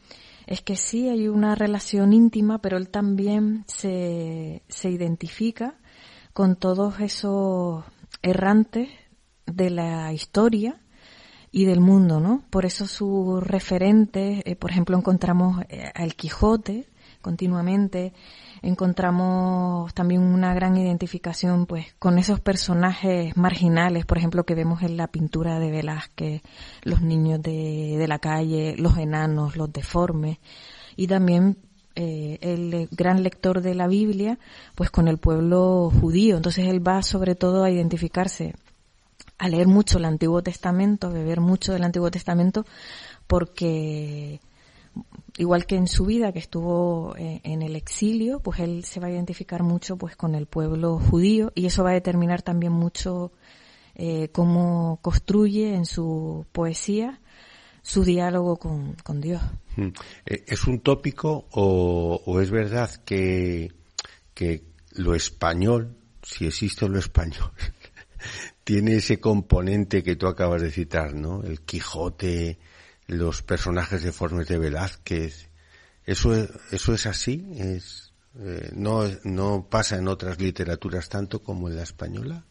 es 0.46 0.62
que 0.62 0.76
sí 0.76 1.08
hay 1.08 1.26
una 1.26 1.56
relación 1.56 2.12
íntima, 2.12 2.60
pero 2.60 2.76
él 2.76 2.88
también 2.88 3.64
se, 3.66 4.62
se 4.68 4.90
identifica 4.90 5.74
con 6.32 6.54
todos 6.54 7.00
esos 7.00 7.82
errantes 8.22 8.90
de 9.44 9.70
la 9.70 10.12
historia 10.12 10.80
y 11.50 11.64
del 11.64 11.80
mundo, 11.80 12.20
¿no? 12.20 12.44
Por 12.48 12.64
eso 12.64 12.86
sus 12.86 13.42
referentes, 13.42 14.42
eh, 14.44 14.54
por 14.54 14.70
ejemplo, 14.70 14.96
encontramos 14.96 15.64
eh, 15.68 15.90
al 15.92 16.14
Quijote 16.14 16.86
continuamente, 17.20 18.12
encontramos 18.62 19.92
también 19.94 20.22
una 20.22 20.54
gran 20.54 20.76
identificación 20.76 21.66
pues 21.66 21.94
con 21.98 22.18
esos 22.18 22.40
personajes 22.40 23.36
marginales, 23.36 24.06
por 24.06 24.18
ejemplo, 24.18 24.44
que 24.44 24.54
vemos 24.54 24.82
en 24.82 24.96
la 24.96 25.08
pintura 25.08 25.58
de 25.58 25.70
Velázquez, 25.70 26.42
los 26.82 27.02
niños 27.02 27.42
de, 27.42 27.96
de 27.98 28.08
la 28.08 28.18
calle, 28.18 28.74
los 28.76 28.96
enanos, 28.98 29.56
los 29.56 29.72
deformes, 29.72 30.38
y 30.96 31.06
también 31.06 31.56
eh, 31.96 32.38
el 32.40 32.88
gran 32.92 33.22
lector 33.22 33.62
de 33.62 33.74
la 33.74 33.88
Biblia, 33.88 34.38
pues 34.74 34.90
con 34.90 35.08
el 35.08 35.18
pueblo 35.18 35.90
judío. 36.00 36.36
Entonces 36.36 36.66
él 36.66 36.86
va 36.86 37.02
sobre 37.02 37.34
todo 37.34 37.64
a 37.64 37.70
identificarse, 37.70 38.54
a 39.38 39.48
leer 39.48 39.66
mucho 39.66 39.98
el 39.98 40.04
Antiguo 40.04 40.42
Testamento, 40.42 41.08
a 41.08 41.10
beber 41.10 41.40
mucho 41.40 41.72
del 41.72 41.84
Antiguo 41.84 42.10
Testamento, 42.10 42.64
porque 43.26 44.40
igual 45.38 45.66
que 45.66 45.76
en 45.76 45.86
su 45.86 46.06
vida 46.06 46.32
que 46.32 46.38
estuvo 46.38 47.14
eh, 47.16 47.40
en 47.44 47.62
el 47.62 47.76
exilio, 47.76 48.40
pues 48.40 48.60
él 48.60 48.84
se 48.84 49.00
va 49.00 49.08
a 49.08 49.10
identificar 49.12 49.62
mucho 49.62 49.96
pues 49.96 50.16
con 50.16 50.34
el 50.34 50.46
pueblo 50.46 50.98
judío 50.98 51.52
y 51.54 51.66
eso 51.66 51.84
va 51.84 51.90
a 51.90 51.94
determinar 51.94 52.42
también 52.42 52.72
mucho 52.72 53.32
eh, 53.94 54.28
cómo 54.32 54.98
construye 55.02 55.74
en 55.74 55.86
su 55.86 56.46
poesía 56.52 57.20
su 57.82 58.04
diálogo 58.04 58.58
con, 58.58 59.20
Dios. 59.20 59.42
Mm. 59.76 59.88
Eh, 60.26 60.44
¿Es 60.46 60.66
un 60.66 60.80
tópico 60.80 61.46
o, 61.52 62.40
es 62.40 62.50
verdad 62.50 62.90
que, 63.04 63.72
que 64.34 64.64
lo 64.92 65.14
español, 65.14 65.96
si 66.22 66.46
existe 66.46 66.88
lo 66.88 66.98
español, 66.98 67.50
tiene 68.64 68.96
ese 68.96 69.18
componente 69.18 70.02
que 70.02 70.16
tú 70.16 70.26
acabas 70.26 70.62
de 70.62 70.70
citar, 70.70 71.14
¿no? 71.14 71.42
El 71.42 71.62
Quijote, 71.62 72.58
los 73.10 73.42
personajes 73.42 74.02
deformes 74.02 74.48
de 74.48 74.58
Velázquez. 74.58 75.50
¿Eso, 76.04 76.32
eso 76.70 76.94
es 76.94 77.06
así? 77.06 77.46
¿Es, 77.54 78.12
eh, 78.38 78.70
no, 78.72 79.02
¿No 79.24 79.66
pasa 79.68 79.96
en 79.96 80.08
otras 80.08 80.40
literaturas 80.40 81.08
tanto 81.08 81.42
como 81.42 81.68
en 81.68 81.76
la 81.76 81.82
española? 81.82 82.44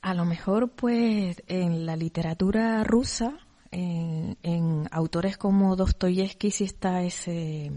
A 0.00 0.14
lo 0.14 0.24
mejor, 0.24 0.70
pues, 0.70 1.42
en 1.46 1.86
la 1.86 1.96
literatura 1.96 2.82
rusa, 2.84 3.38
en, 3.70 4.88
autores 4.90 5.36
como 5.36 5.76
Dostoyevsky 5.76 6.50
sí 6.50 6.64
está 6.64 7.02
ese, 7.02 7.70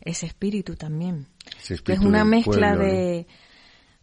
ese 0.00 0.26
espíritu 0.26 0.76
también. 0.76 1.26
es 1.68 1.98
una 2.00 2.24
mezcla 2.24 2.76
de, 2.76 3.26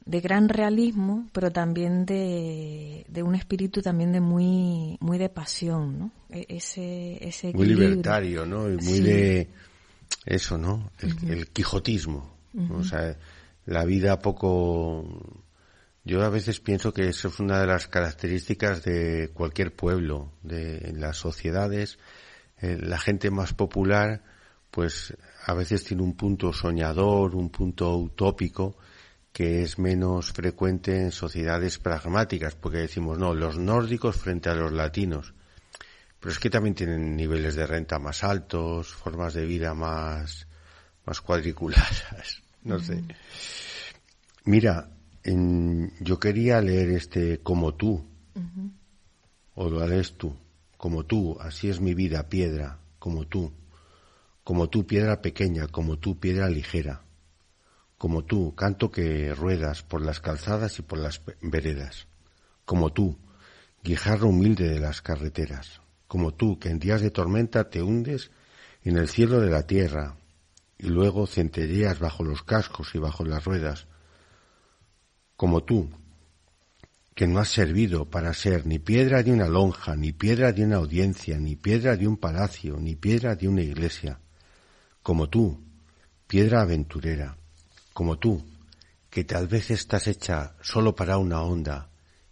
de 0.05 0.19
gran 0.19 0.49
realismo, 0.49 1.29
pero 1.31 1.51
también 1.51 2.05
de, 2.05 3.05
de, 3.07 3.23
un 3.23 3.35
espíritu 3.35 3.81
también 3.81 4.11
de 4.11 4.19
muy 4.19 4.97
muy 4.99 5.17
de 5.17 5.29
pasión, 5.29 5.97
¿no? 5.97 6.11
E, 6.29 6.45
ese, 6.49 7.25
ese 7.25 7.53
muy 7.53 7.67
libertario, 7.67 8.45
¿no? 8.45 8.69
Y 8.69 8.77
muy 8.77 8.99
de 8.99 9.49
eso, 10.25 10.57
¿no? 10.57 10.91
El, 10.99 11.47
quijotismo, 11.49 12.35
o 12.71 12.83
sea, 12.83 13.17
la 13.65 13.85
vida 13.85 14.19
poco. 14.19 15.39
Yo 16.05 16.21
a 16.21 16.29
veces 16.29 16.59
pienso 16.59 16.93
que 16.93 17.07
eso 17.07 17.29
es 17.29 17.39
una 17.39 17.61
de 17.61 17.67
las 17.67 17.87
características 17.87 18.83
de 18.83 19.31
cualquier 19.33 19.73
pueblo, 19.73 20.33
de 20.43 20.89
en 20.89 20.99
las 20.99 21.15
sociedades, 21.15 21.97
eh, 22.61 22.77
la 22.77 22.99
gente 22.99 23.31
más 23.31 23.53
popular, 23.53 24.21
pues 24.69 25.15
a 25.45 25.53
veces 25.53 25.85
tiene 25.85 26.03
un 26.03 26.17
punto 26.17 26.51
soñador, 26.51 27.35
un 27.35 27.49
punto 27.49 27.95
utópico 27.95 28.75
que 29.33 29.63
es 29.63 29.79
menos 29.79 30.31
frecuente 30.31 30.95
en 31.01 31.11
sociedades 31.11 31.79
pragmáticas, 31.79 32.53
porque 32.53 32.77
decimos, 32.77 33.17
no, 33.17 33.33
los 33.33 33.57
nórdicos 33.57 34.15
frente 34.15 34.49
a 34.49 34.53
los 34.53 34.71
latinos. 34.71 35.33
Pero 36.19 36.31
es 36.31 36.39
que 36.39 36.51
también 36.51 36.75
tienen 36.75 37.17
niveles 37.17 37.55
de 37.55 37.65
renta 37.65 37.97
más 37.97 38.23
altos, 38.23 38.93
formas 38.93 39.33
de 39.33 39.45
vida 39.45 39.73
más, 39.73 40.47
más 41.05 41.19
cuadriculadas, 41.19 42.43
no 42.63 42.79
sé. 42.79 43.03
Mira, 44.45 44.91
yo 45.25 46.19
quería 46.19 46.61
leer 46.61 46.91
este 46.91 47.39
como 47.39 47.73
tú, 47.73 48.05
o 49.55 49.69
lo 49.69 49.87
lees 49.87 50.15
tú, 50.15 50.37
como 50.77 51.05
tú, 51.05 51.37
así 51.41 51.69
es 51.69 51.81
mi 51.81 51.95
vida, 51.95 52.29
piedra, 52.29 52.77
como 52.99 53.25
tú, 53.25 53.51
como 54.43 54.69
tú, 54.69 54.85
piedra 54.85 55.21
pequeña, 55.21 55.67
como 55.67 55.97
tú, 55.97 56.19
piedra 56.19 56.49
ligera 56.49 57.01
como 58.03 58.25
tú, 58.25 58.53
canto 58.53 58.91
que 58.91 59.33
ruedas 59.33 59.81
por 59.81 60.01
las 60.01 60.19
calzadas 60.19 60.77
y 60.77 60.81
por 60.81 60.99
las 60.99 61.21
veredas, 61.41 62.09
como 62.65 62.91
tú, 62.91 63.17
guijarro 63.81 64.27
humilde 64.27 64.67
de 64.67 64.81
las 64.81 65.01
carreteras, 65.01 65.79
como 66.09 66.33
tú, 66.33 66.59
que 66.59 66.67
en 66.67 66.79
días 66.79 66.99
de 66.99 67.11
tormenta 67.11 67.69
te 67.69 67.81
hundes 67.81 68.29
en 68.83 68.97
el 68.97 69.07
cielo 69.07 69.39
de 69.39 69.49
la 69.49 69.65
tierra 69.65 70.17
y 70.77 70.87
luego 70.87 71.27
centelleas 71.27 71.99
bajo 71.99 72.25
los 72.25 72.43
cascos 72.43 72.93
y 72.93 72.97
bajo 72.97 73.23
las 73.23 73.45
ruedas, 73.45 73.87
como 75.37 75.63
tú, 75.63 75.89
que 77.15 77.25
no 77.25 77.39
has 77.39 77.51
servido 77.51 78.09
para 78.09 78.33
ser 78.33 78.65
ni 78.65 78.79
piedra 78.79 79.23
de 79.23 79.31
una 79.31 79.47
lonja, 79.47 79.95
ni 79.95 80.11
piedra 80.11 80.51
de 80.51 80.65
una 80.65 80.75
audiencia, 80.75 81.37
ni 81.37 81.55
piedra 81.55 81.95
de 81.95 82.05
un 82.05 82.17
palacio, 82.17 82.75
ni 82.81 82.97
piedra 82.97 83.37
de 83.37 83.47
una 83.47 83.61
iglesia, 83.61 84.19
como 85.01 85.29
tú, 85.29 85.63
piedra 86.27 86.63
aventurera, 86.63 87.37
como 87.93 88.17
tú, 88.17 88.43
que 89.09 89.23
tal 89.23 89.47
vez 89.47 89.69
estás 89.69 90.07
hecha 90.07 90.55
solo 90.61 90.95
para 90.95 91.19
una 91.19 91.43
onda, 91.43 91.91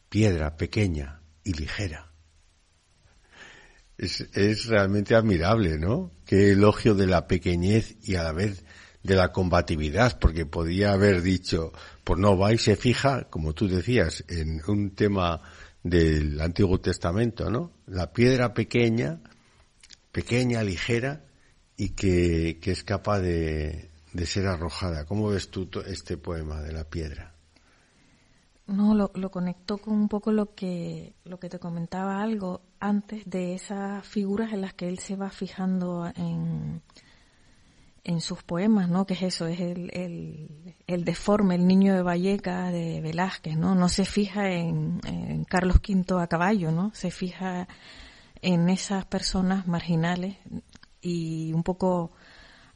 piedra 0.10 0.58
pequeña 0.58 1.22
y 1.44 1.54
ligera. 1.54 2.12
Es, 3.98 4.66
realmente 4.66 5.14
admirable, 5.14 5.78
¿no? 5.78 6.12
Qué 6.26 6.54
elogio 6.54 6.96
de 6.96 7.06
la 7.06 7.28
pequeñez 7.28 7.98
y 8.02 8.16
a 8.16 8.24
la 8.24 8.32
vez 8.32 8.64
de 9.04 9.14
la 9.14 9.32
combatividad, 9.32 10.18
porque 10.18 10.48
podía 10.48 10.94
haber 10.94 11.22
dicho, 11.22 11.72
pues 12.04 12.20
no 12.20 12.36
va 12.36 12.52
y 12.52 12.58
se 12.58 12.76
fija, 12.76 13.30
como 13.30 13.54
tú 13.54 13.68
decías, 13.68 14.24
en 14.28 14.60
un 14.68 14.96
tema 14.96 15.44
del 15.84 16.42
Antiguo 16.42 16.80
Testamento, 16.82 17.52
¿no? 17.52 17.74
La 17.86 18.12
piedra 18.12 18.56
pequeña, 18.56 19.20
pequeña, 20.12 20.64
ligera, 20.64 21.26
y 21.78 21.90
que 21.90 22.60
es 22.60 22.84
capaz 22.84 23.20
de, 23.20 23.91
de 24.14 24.26
ser 24.26 24.48
arrojada. 24.48 25.06
¿Cómo 25.06 25.30
ves 25.30 25.50
tú 25.50 25.70
este 25.86 26.18
poema 26.18 26.62
de 26.62 26.74
la 26.74 26.84
piedra? 26.84 27.34
No, 28.68 28.96
lo, 28.96 29.12
lo 29.16 29.32
conecto 29.32 29.78
con 29.80 29.94
un 29.94 30.08
poco 30.08 30.32
lo 30.32 30.54
que, 30.56 31.14
lo 31.26 31.40
que 31.40 31.50
te 31.50 31.60
comentaba 31.60 32.22
algo 32.22 32.62
antes 32.80 33.24
de 33.26 33.54
esas 33.54 34.06
figuras 34.06 34.54
en 34.54 34.62
las 34.62 34.74
que 34.74 34.88
él 34.88 35.00
se 35.00 35.16
va 35.16 35.30
fijando 35.30 36.10
en, 36.16 36.82
en 38.04 38.22
sus 38.22 38.44
poemas, 38.44 38.90
¿no? 38.90 39.06
Que 39.06 39.16
es 39.16 39.24
eso, 39.24 39.48
es 39.48 39.60
el, 39.60 39.90
el, 39.94 40.76
el, 40.88 41.04
deforme, 41.04 41.56
el 41.56 41.68
niño 41.68 41.94
de 41.94 42.02
Valleca 42.02 42.72
de 42.72 43.02
Velázquez, 43.02 43.58
¿no? 43.58 43.76
No 43.76 43.90
se 43.90 44.06
fija 44.06 44.50
en, 44.52 45.02
en 45.06 45.44
Carlos 45.44 45.78
V 45.86 46.22
a 46.22 46.28
caballo, 46.28 46.72
¿no? 46.72 46.92
Se 46.94 47.12
fija 47.12 47.68
en 48.42 48.70
esas 48.70 49.06
personas 49.06 49.68
marginales 49.68 50.38
y 51.02 51.52
un 51.54 51.64
poco 51.64 52.12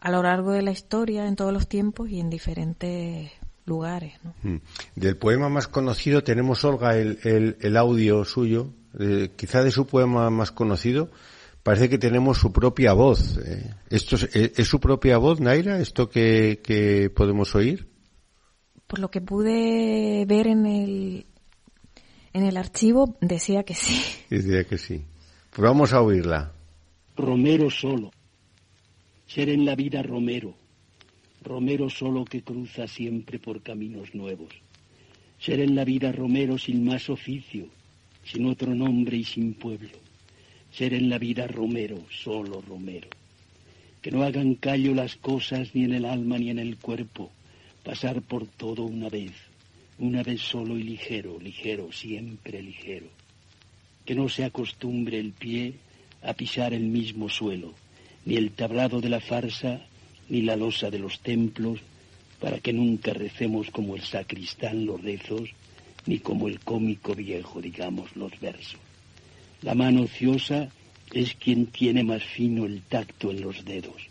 a 0.06 0.12
lo 0.12 0.22
largo 0.22 0.52
de 0.52 0.62
la 0.62 0.70
historia, 0.70 1.28
en 1.28 1.36
todos 1.36 1.52
los 1.52 1.68
tiempos 1.68 2.12
y 2.12 2.20
en 2.20 2.30
diferentes 2.30 3.32
lugares. 3.66 4.14
Mm. 4.44 4.58
Del 4.96 5.18
poema 5.18 5.50
más 5.50 5.68
conocido 5.68 6.24
tenemos, 6.24 6.64
Olga, 6.64 6.96
el, 6.96 7.18
el, 7.60 7.76
audio 7.76 8.24
suyo, 8.24 8.70
eh, 9.00 9.32
quizá 9.36 9.64
de 9.64 9.72
su 9.72 9.88
poema 9.88 10.30
más 10.30 10.52
conocido, 10.52 11.10
parece 11.64 11.90
que 11.90 11.98
tenemos 11.98 12.38
su 12.38 12.54
propia 12.54 12.94
voz. 12.94 13.40
Eh. 13.44 13.74
¿Esto 13.90 14.18
eh, 14.36 14.54
es, 14.56 14.68
su 14.68 14.80
propia 14.80 15.18
voz, 15.18 15.40
Naira, 15.40 15.80
esto 15.80 16.08
que, 16.08 16.62
que 16.64 17.10
podemos 17.10 17.56
oír? 17.56 17.90
Por 18.86 19.00
lo 19.00 19.10
que 19.10 19.22
pude 19.22 20.24
ver 20.28 20.46
en 20.46 20.68
el, 20.68 21.26
en 22.32 22.44
el 22.44 22.58
archivo, 22.58 23.18
decía 23.22 23.64
que 23.64 23.74
sí. 23.74 24.04
Decía 24.30 24.66
que 24.66 24.78
sí. 24.78 25.04
Pues 25.50 25.64
vamos 25.68 25.94
a 25.94 26.02
oírla. 26.02 26.52
Romero 27.16 27.72
solo 27.72 28.12
ser 29.28 29.50
en 29.50 29.66
la 29.66 29.76
vida 29.76 30.02
romero, 30.04 30.56
romero 31.42 31.90
solo 31.90 32.26
que 32.26 32.42
cruza 32.42 32.88
siempre 32.88 33.40
por 33.40 33.62
caminos 33.62 34.14
nuevos. 34.14 34.54
Ser 35.40 35.60
en 35.60 35.76
la 35.76 35.84
vida 35.84 36.12
romero 36.12 36.58
sin 36.58 36.86
más 36.86 37.10
oficio, 37.10 37.68
sin 38.24 38.46
otro 38.48 38.74
nombre 38.74 39.18
y 39.18 39.24
sin 39.24 39.54
pueblo. 39.54 39.98
Ser 40.72 40.94
en 40.94 41.10
la 41.10 41.18
vida 41.18 41.48
romero, 41.48 42.04
solo 42.10 42.62
romero. 42.62 43.10
Que 44.02 44.12
no 44.12 44.24
hagan 44.24 44.56
callo 44.56 44.94
las 44.94 45.16
cosas 45.16 45.74
ni 45.74 45.84
en 45.84 45.94
el 45.94 46.06
alma 46.06 46.38
ni 46.38 46.50
en 46.50 46.60
el 46.60 46.78
cuerpo, 46.78 47.32
pasar 47.84 48.22
por 48.22 48.48
todo 48.48 48.84
una 48.84 49.10
vez, 49.10 49.32
una 50.00 50.24
vez 50.24 50.42
solo 50.42 50.78
y 50.78 50.84
ligero, 50.84 51.40
ligero, 51.40 51.92
siempre 51.92 52.62
ligero. 52.62 53.08
Que 54.06 54.16
no 54.16 54.30
se 54.30 54.44
acostumbre 54.44 55.20
el 55.20 55.32
pie 55.32 55.74
a 56.22 56.34
pisar 56.34 56.74
el 56.74 56.84
mismo 56.84 57.30
suelo, 57.30 57.74
ni 58.26 58.36
el 58.36 58.52
tablado 58.52 59.02
de 59.02 59.10
la 59.10 59.20
farsa, 59.20 59.82
ni 60.30 60.42
la 60.42 60.56
losa 60.56 60.90
de 60.90 61.00
los 61.00 61.20
templos, 61.20 61.80
para 62.40 62.60
que 62.60 62.74
nunca 62.74 63.14
recemos 63.14 63.70
como 63.72 63.96
el 63.96 64.02
sacristán 64.02 64.86
los 64.86 65.02
rezos, 65.02 65.50
ni 66.06 66.20
como 66.20 66.48
el 66.48 66.60
cómico 66.60 67.16
viejo, 67.16 67.62
digamos, 67.62 68.16
los 68.16 68.40
versos. 68.40 68.80
La 69.62 69.74
mano 69.74 70.04
ociosa 70.04 70.70
es 71.14 71.36
quien 71.36 71.68
tiene 71.68 72.04
más 72.04 72.24
fino 72.24 72.66
el 72.66 72.82
tacto 72.82 73.32
en 73.32 73.42
los 73.42 73.64
dedos, 73.64 74.10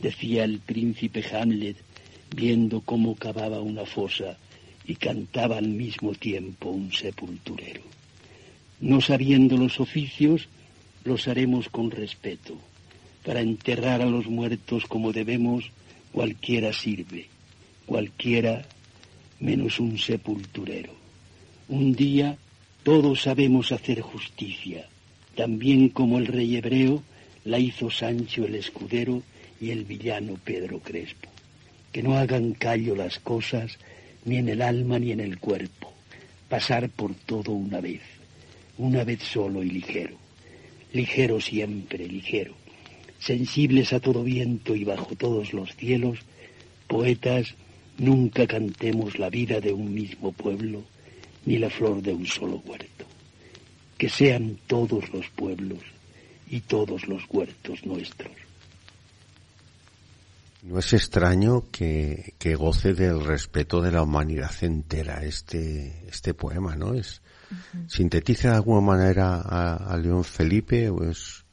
decía 0.00 0.44
el 0.44 0.60
príncipe 0.60 1.24
Hamlet, 1.32 1.76
viendo 2.34 2.80
cómo 2.80 3.14
cavaba 3.14 3.60
una 3.60 3.84
fosa 3.84 4.36
y 4.86 4.96
cantaba 4.96 5.58
al 5.58 5.68
mismo 5.68 6.12
tiempo 6.14 6.70
un 6.70 6.92
sepulturero. 6.92 7.82
No 8.80 9.00
sabiendo 9.00 9.56
los 9.56 9.78
oficios, 9.80 10.48
los 11.04 11.28
haremos 11.28 11.68
con 11.68 11.90
respeto. 11.90 12.58
Para 13.24 13.40
enterrar 13.40 14.02
a 14.02 14.06
los 14.06 14.26
muertos 14.26 14.86
como 14.86 15.12
debemos, 15.12 15.70
cualquiera 16.12 16.72
sirve, 16.72 17.26
cualquiera 17.86 18.64
menos 19.40 19.80
un 19.80 19.98
sepulturero. 19.98 20.92
Un 21.68 21.94
día 21.94 22.36
todos 22.82 23.22
sabemos 23.22 23.72
hacer 23.72 24.00
justicia, 24.00 24.88
también 25.36 25.88
como 25.88 26.18
el 26.18 26.26
rey 26.26 26.56
hebreo 26.56 27.02
la 27.44 27.58
hizo 27.58 27.90
Sancho 27.90 28.44
el 28.44 28.56
escudero 28.56 29.22
y 29.60 29.70
el 29.70 29.84
villano 29.84 30.34
Pedro 30.44 30.80
Crespo. 30.80 31.28
Que 31.92 32.02
no 32.02 32.16
hagan 32.16 32.52
callo 32.52 32.96
las 32.96 33.18
cosas, 33.18 33.78
ni 34.24 34.36
en 34.36 34.48
el 34.48 34.62
alma 34.62 34.98
ni 34.98 35.12
en 35.12 35.20
el 35.20 35.38
cuerpo, 35.38 35.92
pasar 36.48 36.88
por 36.88 37.14
todo 37.14 37.52
una 37.52 37.80
vez, 37.80 38.00
una 38.78 39.04
vez 39.04 39.22
solo 39.22 39.62
y 39.62 39.70
ligero, 39.70 40.16
ligero 40.92 41.40
siempre, 41.40 42.06
ligero, 42.06 42.54
sensibles 43.22 43.92
a 43.92 44.00
todo 44.00 44.24
viento 44.24 44.74
y 44.74 44.84
bajo 44.84 45.14
todos 45.16 45.52
los 45.52 45.74
cielos, 45.76 46.18
poetas, 46.88 47.54
nunca 47.98 48.46
cantemos 48.46 49.18
la 49.18 49.30
vida 49.30 49.60
de 49.60 49.72
un 49.72 49.94
mismo 49.94 50.32
pueblo, 50.32 50.82
ni 51.46 51.58
la 51.58 51.70
flor 51.70 52.02
de 52.02 52.12
un 52.12 52.26
solo 52.26 52.62
huerto. 52.64 53.06
Que 53.96 54.08
sean 54.08 54.58
todos 54.66 55.12
los 55.12 55.28
pueblos 55.30 55.78
y 56.50 56.60
todos 56.60 57.06
los 57.06 57.22
huertos 57.30 57.86
nuestros. 57.86 58.32
No 60.62 60.78
es 60.78 60.92
extraño 60.92 61.64
que, 61.70 62.34
que 62.38 62.54
goce 62.54 62.94
del 62.94 63.24
respeto 63.24 63.80
de 63.80 63.90
la 63.90 64.02
humanidad 64.02 64.52
entera 64.62 65.24
este, 65.24 66.06
este 66.08 66.34
poema, 66.34 66.76
¿no? 66.76 66.94
Es, 66.94 67.20
¿Sintetiza 67.88 68.50
de 68.50 68.56
alguna 68.56 68.80
manera 68.80 69.40
a, 69.40 69.96
León 69.96 70.24
Felipe 70.24 70.88
o 70.88 71.04
es, 71.04 71.44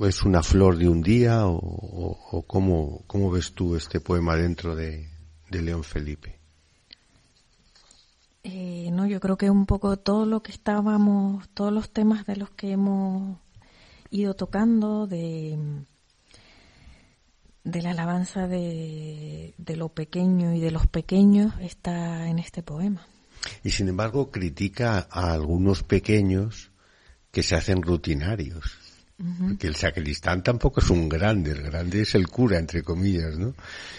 es 0.00 0.22
una 0.24 0.42
flor 0.42 0.76
de 0.76 0.88
un 0.88 1.02
día 1.02 1.46
o, 1.46 1.56
o, 1.56 2.42
cómo, 2.42 3.04
cómo, 3.06 3.30
ves 3.30 3.52
tú 3.52 3.76
este 3.76 4.00
poema 4.00 4.36
dentro 4.36 4.74
de, 4.74 5.08
de 5.50 5.62
León 5.62 5.84
Felipe? 5.84 6.38
Eh, 8.42 8.90
no, 8.92 9.06
yo 9.06 9.20
creo 9.20 9.38
que 9.38 9.48
un 9.50 9.66
poco 9.66 9.96
todo 9.96 10.26
lo 10.26 10.42
que 10.42 10.52
estábamos, 10.52 11.48
todos 11.50 11.72
los 11.72 11.90
temas 11.90 12.26
de 12.26 12.36
los 12.36 12.50
que 12.50 12.72
hemos 12.72 13.38
ido 14.10 14.34
tocando, 14.34 15.06
de, 15.06 15.58
de 17.62 17.82
la 17.82 17.92
alabanza 17.92 18.46
de, 18.46 19.54
de 19.56 19.76
lo 19.76 19.88
pequeño 19.88 20.54
y 20.54 20.60
de 20.60 20.70
los 20.70 20.86
pequeños, 20.86 21.54
está 21.60 22.28
en 22.28 22.38
este 22.38 22.62
poema. 22.62 23.06
Y 23.62 23.70
sin 23.70 23.88
embargo 23.88 24.30
critica 24.30 25.06
a 25.10 25.32
algunos 25.32 25.82
pequeños 25.82 26.70
que 27.30 27.42
se 27.42 27.56
hacen 27.56 27.82
rutinarios. 27.82 28.83
Porque 29.48 29.68
el 29.68 29.76
sacristán 29.76 30.42
tampoco 30.42 30.80
es 30.80 30.90
un 30.90 31.08
grande, 31.08 31.52
el 31.52 31.62
grande 31.62 32.02
es 32.02 32.14
el 32.14 32.28
cura, 32.28 32.58
entre 32.58 32.82
comillas, 32.82 33.38
¿no? 33.38 33.54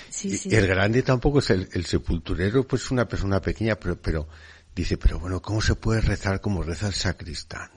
Sí, 0.10 0.40
Y 0.46 0.54
el 0.54 0.68
grande 0.68 1.02
tampoco 1.02 1.40
es 1.40 1.50
el, 1.50 1.86
sepulturero, 1.86 2.68
pues 2.68 2.84
es 2.84 2.92
una 2.92 3.08
persona 3.08 3.42
pequeña, 3.42 3.76
pero, 3.76 4.00
pero 4.00 4.28
dice, 4.76 4.98
pero 4.98 5.20
bueno, 5.20 5.42
¿cómo 5.42 5.62
se 5.62 5.76
puede 5.76 6.02
rezar 6.02 6.42
como 6.42 6.62
reza 6.62 6.88
el 6.88 6.94
sacristán? 6.94 7.72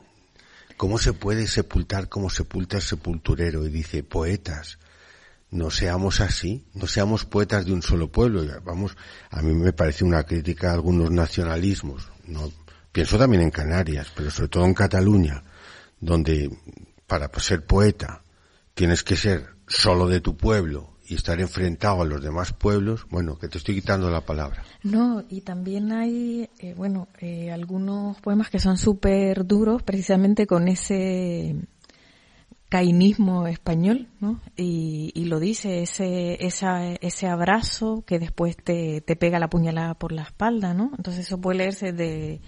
¿Cómo 0.76 0.98
se 0.98 1.14
puede 1.14 1.46
sepultar 1.46 2.08
como 2.08 2.28
sepulta 2.28 2.76
el 2.76 2.82
sepulturero? 2.82 3.66
Y 3.66 3.70
dice, 3.70 4.02
poetas, 4.02 4.78
no 5.50 5.70
seamos 5.70 6.20
así, 6.20 6.66
no 6.74 6.86
seamos 6.86 7.24
poetas 7.24 7.64
de 7.64 7.72
un 7.72 7.82
solo 7.82 8.12
pueblo. 8.12 8.44
Vamos, 8.62 8.96
a 9.30 9.40
mí 9.40 9.54
me 9.54 9.72
parece 9.72 10.04
una 10.04 10.22
crítica 10.24 10.70
a 10.70 10.74
algunos 10.74 11.10
nacionalismos. 11.10 12.10
No, 12.26 12.52
pienso 12.92 13.18
también 13.18 13.42
en 13.42 13.50
Canarias, 13.50 14.08
pero 14.14 14.30
sobre 14.30 14.48
todo 14.48 14.66
en 14.66 14.74
Cataluña, 14.74 15.42
donde 15.98 16.50
para 17.08 17.28
ser 17.40 17.64
poeta 17.66 18.22
tienes 18.74 19.02
que 19.02 19.16
ser 19.16 19.48
solo 19.66 20.06
de 20.06 20.20
tu 20.20 20.36
pueblo 20.36 20.90
y 21.08 21.14
estar 21.14 21.40
enfrentado 21.40 22.02
a 22.02 22.04
los 22.04 22.22
demás 22.22 22.52
pueblos, 22.52 23.06
bueno, 23.10 23.38
que 23.38 23.48
te 23.48 23.56
estoy 23.58 23.74
quitando 23.74 24.10
la 24.10 24.20
palabra. 24.20 24.62
No, 24.82 25.24
y 25.28 25.40
también 25.40 25.90
hay, 25.90 26.50
eh, 26.58 26.74
bueno, 26.76 27.08
eh, 27.18 27.50
algunos 27.50 28.20
poemas 28.20 28.50
que 28.50 28.60
son 28.60 28.76
súper 28.76 29.46
duros 29.46 29.82
precisamente 29.82 30.46
con 30.46 30.68
ese 30.68 31.56
cainismo 32.68 33.46
español, 33.46 34.08
¿no? 34.20 34.42
Y, 34.54 35.10
y, 35.14 35.24
lo 35.24 35.40
dice, 35.40 35.82
ese, 35.82 36.44
esa, 36.44 36.92
ese 36.92 37.26
abrazo 37.26 38.04
que 38.06 38.18
después 38.18 38.58
te, 38.58 39.00
te 39.00 39.16
pega 39.16 39.38
la 39.38 39.48
puñalada 39.48 39.94
por 39.94 40.12
la 40.12 40.22
espalda, 40.24 40.74
¿no? 40.74 40.92
Entonces 40.98 41.26
eso 41.26 41.40
puede 41.40 41.58
leerse 41.58 41.92
de, 41.92 42.42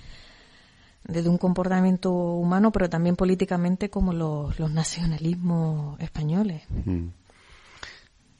desde 1.04 1.28
un 1.28 1.38
comportamiento 1.38 2.12
humano, 2.12 2.72
pero 2.72 2.88
también 2.88 3.16
políticamente 3.16 3.90
como 3.90 4.12
los, 4.12 4.58
los 4.58 4.70
nacionalismos 4.70 5.98
españoles. 6.00 6.62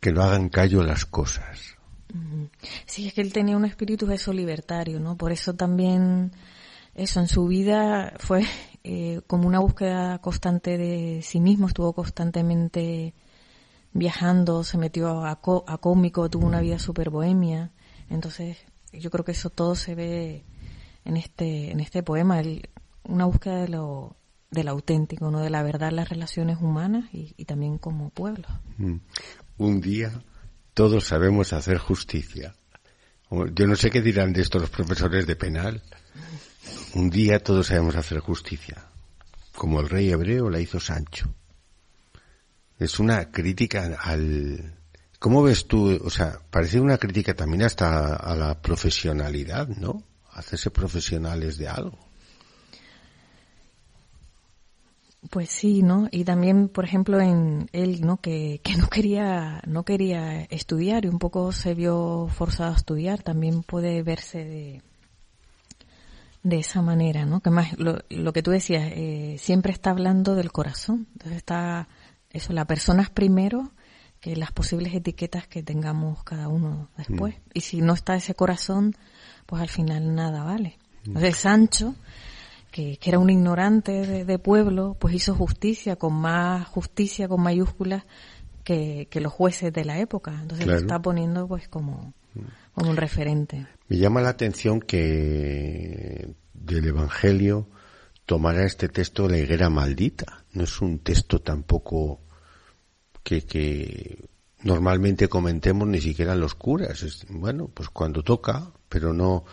Que 0.01 0.13
no 0.13 0.23
hagan 0.23 0.49
callo 0.49 0.83
las 0.83 1.05
cosas. 1.05 1.77
Sí, 2.87 3.07
es 3.07 3.15
que 3.15 3.21
él 3.21 3.33
tenía 3.33 3.57
un 3.57 3.65
espíritu 3.65 4.11
eso 4.11 4.33
libertario, 4.33 4.99
¿no? 5.01 5.17
Por 5.17 5.33
eso 5.33 5.55
también 5.55 6.33
eso 6.95 7.21
en 7.21 7.29
su 7.29 7.47
vida 7.47 8.15
fue 8.19 8.45
eh, 8.83 9.21
como 9.27 9.47
una 9.47 9.61
búsqueda 9.61 10.19
constante 10.19 10.77
de 10.77 11.21
sí 11.23 11.41
mismo, 11.41 11.69
estuvo 11.69 11.93
constantemente 11.93 13.15
viajando, 13.93 14.65
se 14.65 14.79
metió 14.79 15.25
a, 15.25 15.33
a 15.33 15.79
cómico, 15.79 16.29
tuvo 16.29 16.47
una 16.47 16.61
vida 16.61 16.79
súper 16.79 17.11
bohemia. 17.11 17.71
Entonces, 18.09 18.59
yo 18.93 19.11
creo 19.11 19.25
que 19.25 19.33
eso 19.33 19.51
todo 19.51 19.75
se 19.75 19.95
ve 19.95 20.45
en 21.05 21.17
este, 21.17 21.71
en 21.71 21.81
este 21.81 22.03
poema, 22.03 22.43
una 23.05 23.25
búsqueda 23.25 23.63
de 23.63 23.69
lo, 23.69 24.17
del 24.51 24.69
auténtico, 24.69 25.31
¿no? 25.31 25.41
de 25.41 25.51
la 25.51 25.63
verdad 25.63 25.93
las 25.93 26.09
relaciones 26.09 26.59
humanas 26.61 27.05
y, 27.13 27.45
también 27.45 27.79
como 27.79 28.11
pueblo. 28.11 28.49
Mm. 28.79 28.97
Un 29.59 29.81
día 29.81 30.23
todos 30.75 31.07
sabemos 31.07 31.53
hacer 31.53 31.79
justicia. 31.79 32.55
Yo 33.31 33.67
no 33.67 33.77
sé 33.77 33.91
qué 33.91 34.03
dirán 34.03 34.33
de 34.33 34.43
esto 34.43 34.59
los 34.59 34.71
profesores 34.71 35.27
de 35.27 35.37
penal. 35.37 35.83
Un 36.95 37.11
día 37.11 37.43
todos 37.43 37.69
sabemos 37.69 37.95
hacer 37.95 38.19
justicia, 38.19 38.87
como 39.55 39.81
el 39.81 39.89
rey 39.89 40.11
hebreo 40.11 40.51
la 40.51 40.59
hizo 40.59 40.81
Sancho. 40.81 41.33
Es 42.79 42.99
una 42.99 43.31
crítica 43.31 43.99
al... 44.01 44.75
¿Cómo 45.19 45.43
ves 45.43 45.69
tú? 45.69 46.01
O 46.03 46.11
sea, 46.11 46.41
parece 46.51 46.81
una 46.81 46.97
crítica 46.97 47.35
también 47.35 47.63
hasta 47.63 48.17
a 48.17 48.35
la 48.35 48.61
profesionalidad, 48.61 49.69
¿no? 49.69 50.03
Hacerse 50.33 50.71
profesionales 50.71 51.59
de 51.59 51.69
algo. 51.69 51.99
Pues 55.29 55.51
sí, 55.51 55.83
¿no? 55.83 56.09
Y 56.11 56.25
también, 56.25 56.69
por 56.69 56.85
ejemplo, 56.85 57.21
en 57.21 57.69
él, 57.73 58.01
¿no? 58.01 58.17
Que, 58.17 58.61
que 58.65 58.77
no 58.77 58.89
quería, 58.89 59.63
no 59.67 59.85
quería 59.85 60.45
estudiar 60.45 61.05
y 61.05 61.09
un 61.09 61.19
poco 61.19 61.53
se 61.53 61.75
vio 61.75 62.29
forzado 62.33 62.73
a 62.73 62.77
estudiar, 62.77 63.23
también 63.23 63.63
puede 63.63 64.03
verse 64.03 64.45
de, 64.45 64.83
de 66.43 66.59
esa 66.59 66.81
manera, 66.81 67.27
¿no? 67.27 67.41
Que 67.41 67.51
más, 67.51 67.79
lo, 67.79 67.99
lo 68.09 68.33
que 68.33 68.43
tú 68.43 68.51
decías, 68.51 68.91
eh, 68.95 69.37
siempre 69.39 69.73
está 69.73 69.91
hablando 69.91 70.35
del 70.35 70.53
corazón. 70.53 71.07
Entonces 71.13 71.37
está, 71.37 71.89
eso, 72.31 72.55
la 72.55 72.65
persona 72.65 73.03
es 73.03 73.11
primero 73.11 73.73
que 74.21 74.37
las 74.37 74.53
posibles 74.53 74.95
etiquetas 74.95 75.47
que 75.47 75.63
tengamos 75.63 76.23
cada 76.25 76.49
uno 76.49 76.89
después. 76.97 77.35
Mm. 77.35 77.51
Y 77.55 77.61
si 77.61 77.81
no 77.83 77.95
está 77.95 78.17
ese 78.17 78.35
corazón, 78.35 78.95
pues 79.51 79.61
al 79.61 79.69
final 79.69 80.15
nada 80.15 80.45
vale. 80.45 80.79
Entonces 81.05 81.37
Sancho, 81.39 81.97
que, 82.71 82.99
que 82.99 83.11
era 83.11 83.19
un 83.19 83.31
ignorante 83.31 84.25
de, 84.25 84.39
pueblo, 84.39 84.97
pues 85.01 85.13
hizo 85.13 85.35
justicia, 85.35 85.97
con 85.97 86.15
más 86.15 86.69
justicia, 86.69 87.27
con 87.27 87.43
mayúsculas, 87.43 88.05
que, 88.63 89.09
los 89.15 89.33
jueces 89.33 89.73
de 89.73 89.85
la 89.85 89.99
época. 89.99 90.39
Entonces 90.41 90.69
lo 90.69 90.77
está 90.77 91.03
poniendo 91.03 91.49
pues 91.49 91.67
como, 91.67 92.15
como 92.73 92.91
un 92.91 92.97
referente. 92.97 93.67
Me 93.89 93.97
llama 93.97 94.21
la 94.21 94.29
atención 94.29 94.81
que 94.81 96.33
del 96.55 96.87
Evangelio 96.87 97.67
tomara 98.27 98.65
este 98.65 98.89
texto 98.89 99.29
la 99.29 99.39
higuera 99.39 99.69
maldita. 99.69 100.45
No 100.53 100.63
es 100.63 100.81
un 100.81 101.01
texto 101.01 101.41
tampoco 101.41 102.21
que, 103.25 103.43
que 103.45 104.29
normalmente 104.63 105.27
comentemos 105.27 105.89
ni 105.89 106.01
siquiera 106.01 106.37
los 106.37 106.55
curas. 106.55 107.27
bueno, 107.31 107.69
pues 107.75 107.89
cuando 107.89 108.23
toca, 108.23 108.71
pero 108.91 109.15
no, 109.15 109.45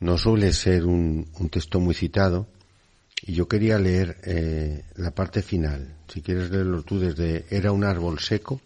no 0.00 0.18
suele 0.18 0.52
ser 0.52 0.86
un, 0.86 1.30
un 1.38 1.48
texto 1.50 1.78
muy 1.78 1.94
citado. 1.94 2.48
Y 3.22 3.34
yo 3.34 3.46
quería 3.46 3.78
leer 3.78 4.16
eh, 4.24 4.84
la 4.96 5.12
parte 5.12 5.42
final. 5.42 5.96
Si 6.08 6.22
quieres 6.22 6.50
leerlo 6.50 6.82
tú 6.82 6.98
desde 6.98 7.46
Era 7.50 7.70
un 7.70 7.84
árbol 7.84 8.18
seco. 8.18 8.60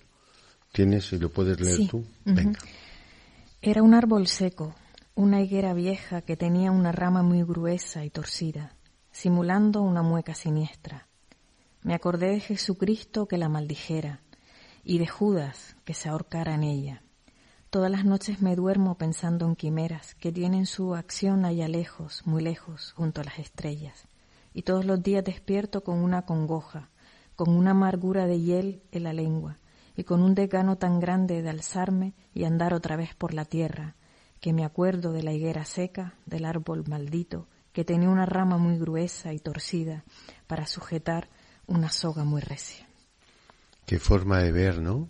¿Tienes 0.72 1.12
y 1.12 1.18
lo 1.18 1.30
puedes 1.30 1.60
leer 1.60 1.88
tú? 1.88 2.04
Venga. 2.24 2.58
Era 3.60 3.82
un 3.82 3.94
árbol 3.94 4.26
seco, 4.26 4.74
una 5.14 5.42
higuera 5.42 5.74
vieja 5.74 6.22
que 6.22 6.36
tenía 6.36 6.70
una 6.70 6.92
rama 6.92 7.22
muy 7.22 7.42
gruesa 7.42 8.04
y 8.04 8.10
torcida, 8.10 8.74
simulando 9.10 9.82
una 9.82 10.02
mueca 10.02 10.34
siniestra. 10.34 11.08
Me 11.82 11.94
acordé 11.94 12.30
de 12.30 12.40
Jesucristo 12.40 13.26
que 13.26 13.36
la 13.36 13.48
maldijera 13.48 14.20
y 14.84 14.98
de 14.98 15.06
Judas 15.06 15.76
que 15.84 15.94
se 15.94 16.08
ahorcara 16.08 16.54
en 16.54 16.62
ella. 16.62 17.02
Todas 17.72 17.90
las 17.90 18.04
noches 18.04 18.42
me 18.42 18.54
duermo 18.54 18.98
pensando 18.98 19.46
en 19.46 19.56
quimeras 19.56 20.14
que 20.16 20.30
tienen 20.30 20.66
su 20.66 20.94
acción 20.94 21.46
allá 21.46 21.68
lejos, 21.68 22.20
muy 22.26 22.42
lejos, 22.42 22.92
junto 22.92 23.22
a 23.22 23.24
las 23.24 23.38
estrellas 23.38 24.04
y 24.52 24.60
todos 24.60 24.84
los 24.84 25.02
días 25.02 25.24
despierto 25.24 25.82
con 25.82 25.96
una 26.00 26.26
congoja, 26.26 26.90
con 27.34 27.48
una 27.48 27.70
amargura 27.70 28.26
de 28.26 28.38
hiel 28.40 28.82
en 28.92 29.04
la 29.04 29.14
lengua, 29.14 29.56
y 29.96 30.04
con 30.04 30.22
un 30.22 30.34
decano 30.34 30.76
tan 30.76 31.00
grande 31.00 31.40
de 31.40 31.48
alzarme 31.48 32.12
y 32.34 32.44
andar 32.44 32.74
otra 32.74 32.96
vez 32.96 33.14
por 33.14 33.32
la 33.32 33.46
tierra, 33.46 33.94
que 34.42 34.52
me 34.52 34.66
acuerdo 34.66 35.12
de 35.12 35.22
la 35.22 35.32
higuera 35.32 35.64
seca, 35.64 36.12
del 36.26 36.44
árbol 36.44 36.84
maldito, 36.86 37.46
que 37.72 37.86
tenía 37.86 38.10
una 38.10 38.26
rama 38.26 38.58
muy 38.58 38.76
gruesa 38.76 39.32
y 39.32 39.38
torcida 39.38 40.04
para 40.46 40.66
sujetar 40.66 41.30
una 41.66 41.90
soga 41.90 42.24
muy 42.24 42.42
recia. 42.42 42.86
Qué 43.86 43.98
forma 43.98 44.40
de 44.40 44.52
ver, 44.52 44.82
¿no? 44.82 45.08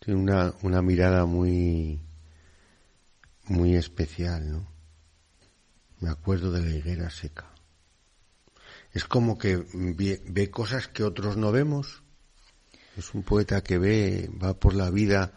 Tiene 0.00 0.20
una, 0.20 0.52
una 0.62 0.82
mirada 0.82 1.24
muy, 1.26 2.00
muy 3.44 3.76
especial, 3.76 4.50
¿no? 4.50 4.68
Me 6.00 6.10
acuerdo 6.10 6.50
de 6.50 6.62
la 6.62 6.74
higuera 6.74 7.10
seca 7.10 7.50
es 8.92 9.04
como 9.04 9.38
que 9.38 9.64
ve, 9.72 10.50
cosas 10.50 10.88
que 10.88 11.04
otros 11.04 11.36
no 11.36 11.52
vemos. 11.52 12.02
Es 12.96 13.14
un 13.14 13.22
poeta 13.22 13.62
que 13.62 13.78
ve, 13.78 14.30
va 14.42 14.58
por 14.58 14.74
la 14.74 14.90
vida 14.90 15.32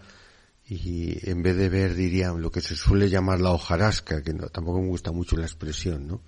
y 0.66 1.30
en 1.30 1.44
vez 1.44 1.56
de 1.56 1.70
ver, 1.70 1.94
diría, 1.94 2.32
lo 2.32 2.52
que 2.52 2.62
se 2.62 2.76
suele 2.76 3.10
llamar 3.10 3.42
la 3.42 3.52
hojarasca, 3.52 4.24
que 4.24 4.34
no, 4.34 4.48
tampoco 4.48 4.82
me 4.82 4.88
gusta 4.88 5.12
mucho 5.12 5.38
la 5.38 5.46
expresión, 5.46 6.08
¿no? 6.08 6.22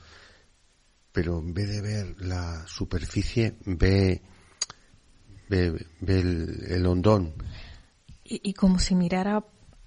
Pero 1.11 1.39
en 1.39 1.53
vez 1.53 1.69
de 1.69 1.81
ver 1.81 2.15
la 2.21 2.67
superficie, 2.67 3.55
ve, 3.65 4.21
ve, 5.49 5.85
el, 6.05 6.85
hondón. 6.85 7.33
Y, 8.27 8.53
como 8.53 8.79
si 8.79 8.95
mirara 8.95 9.45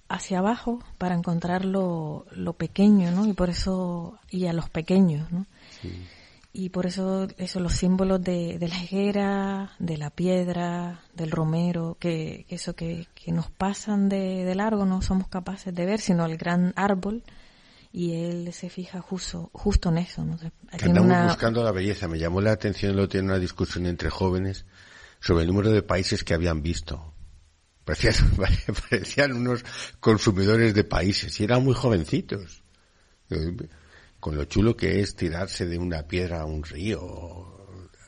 hacia 0.09 0.39
abajo 0.39 0.79
para 0.97 1.17
encontrar 1.17 1.65
lo, 1.65 2.25
lo, 2.31 2.53
pequeño, 2.53 3.11
¿no? 3.11 3.27
Y 3.27 3.33
por 3.33 3.51
eso, 3.51 4.17
y 4.31 4.47
a 4.47 4.53
los 4.53 4.71
pequeños, 4.71 5.31
¿no? 5.33 5.47
Sí 5.83 5.91
y 6.53 6.71
por 6.71 6.87
eso 6.87 7.29
eso 7.37 7.61
los 7.61 7.75
símbolos 7.75 8.21
de, 8.21 8.59
la 8.61 8.83
higuera, 8.83 9.73
de 9.79 9.97
la 9.97 10.11
piedra, 10.11 11.05
del 11.15 11.31
romero, 11.31 11.97
que, 12.01 12.47
eso 12.49 12.75
que, 12.75 13.07
nos 13.29 13.49
pasan 13.51 14.09
de, 14.09 14.53
largo 14.57 14.85
no 14.85 15.01
somos 15.01 15.29
capaces 15.29 15.75
de 15.75 15.87
ver, 15.87 16.01
sino 16.01 16.27
el 16.27 16.37
gran 16.37 16.73
árbol 16.75 17.23
y 17.93 18.25
él 18.25 18.53
se 18.53 18.71
fija 18.71 19.01
justo 19.01 19.51
justo 19.53 19.91
en 19.91 19.99
eso. 19.99 20.25
¿no? 20.25 20.37
andamos 20.73 21.27
buscando 21.27 21.63
la 21.63 21.71
belleza. 21.71 22.09
Me 22.09 22.19
llamó 22.19 22.41
la 22.41 22.51
atención, 22.51 22.97
lo 22.97 23.09
tiene 23.09 23.29
una 23.29 23.39
discusión 23.39 23.87
entre 23.87 24.11
jóvenes 24.11 24.65
sobre 25.21 25.43
el 25.43 25.49
número 25.49 25.71
de 25.71 25.83
países 25.83 26.25
que 26.25 26.35
habían 26.35 26.63
visto. 26.63 27.15
Parecían, 27.89 28.15
parecían 28.91 29.33
unos 29.33 29.65
consumidores 29.99 30.75
de 30.75 30.85
países 30.85 31.41
y 31.41 31.45
eran 31.45 31.65
muy 31.65 31.73
jovencitos 31.73 32.63
con 34.21 34.37
lo 34.37 34.45
chulo 34.45 34.77
que 34.77 35.01
es 35.01 35.17
tirarse 35.17 35.65
de 35.65 35.79
una 35.79 36.03
piedra 36.03 36.43
a 36.43 36.45
un 36.45 36.63
río, 36.65 37.01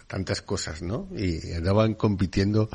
tantas 0.06 0.42
cosas, 0.42 0.82
¿no? 0.82 1.08
Y 1.16 1.52
andaban 1.52 1.94
compitiendo 1.94 2.68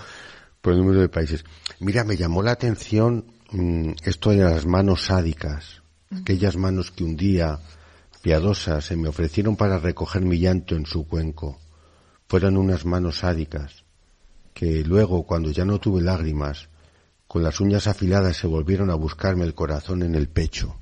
por 0.61 0.73
el 0.73 0.79
número 0.79 0.99
de 1.01 1.09
países. 1.09 1.45
Mira, 1.79 2.03
me 2.03 2.17
llamó 2.17 2.41
la 2.41 2.53
atención 2.53 3.25
mm, 3.51 3.91
esto 4.03 4.31
de 4.31 4.37
las 4.37 4.65
manos 4.65 5.05
sádicas, 5.05 5.83
aquellas 6.11 6.57
manos 6.57 6.89
que 6.89 7.03
un 7.03 7.15
día, 7.15 7.59
piadosas, 8.23 8.83
se 8.83 8.95
me 8.95 9.09
ofrecieron 9.09 9.55
para 9.57 9.77
recoger 9.77 10.23
mi 10.23 10.39
llanto 10.39 10.75
en 10.75 10.87
su 10.87 11.07
cuenco. 11.07 11.59
Fueron 12.27 12.57
unas 12.57 12.83
manos 12.83 13.19
sádicas, 13.19 13.83
que 14.55 14.83
luego, 14.83 15.27
cuando 15.27 15.51
ya 15.51 15.65
no 15.65 15.79
tuve 15.79 16.01
lágrimas, 16.01 16.67
con 17.35 17.43
las 17.43 17.59
uñas 17.59 17.87
afiladas 17.87 18.37
se 18.37 18.47
volvieron 18.47 18.89
a 18.89 18.95
buscarme 18.95 19.43
el 19.43 19.53
corazón 19.53 20.03
en 20.03 20.15
el 20.15 20.29
pecho 20.29 20.79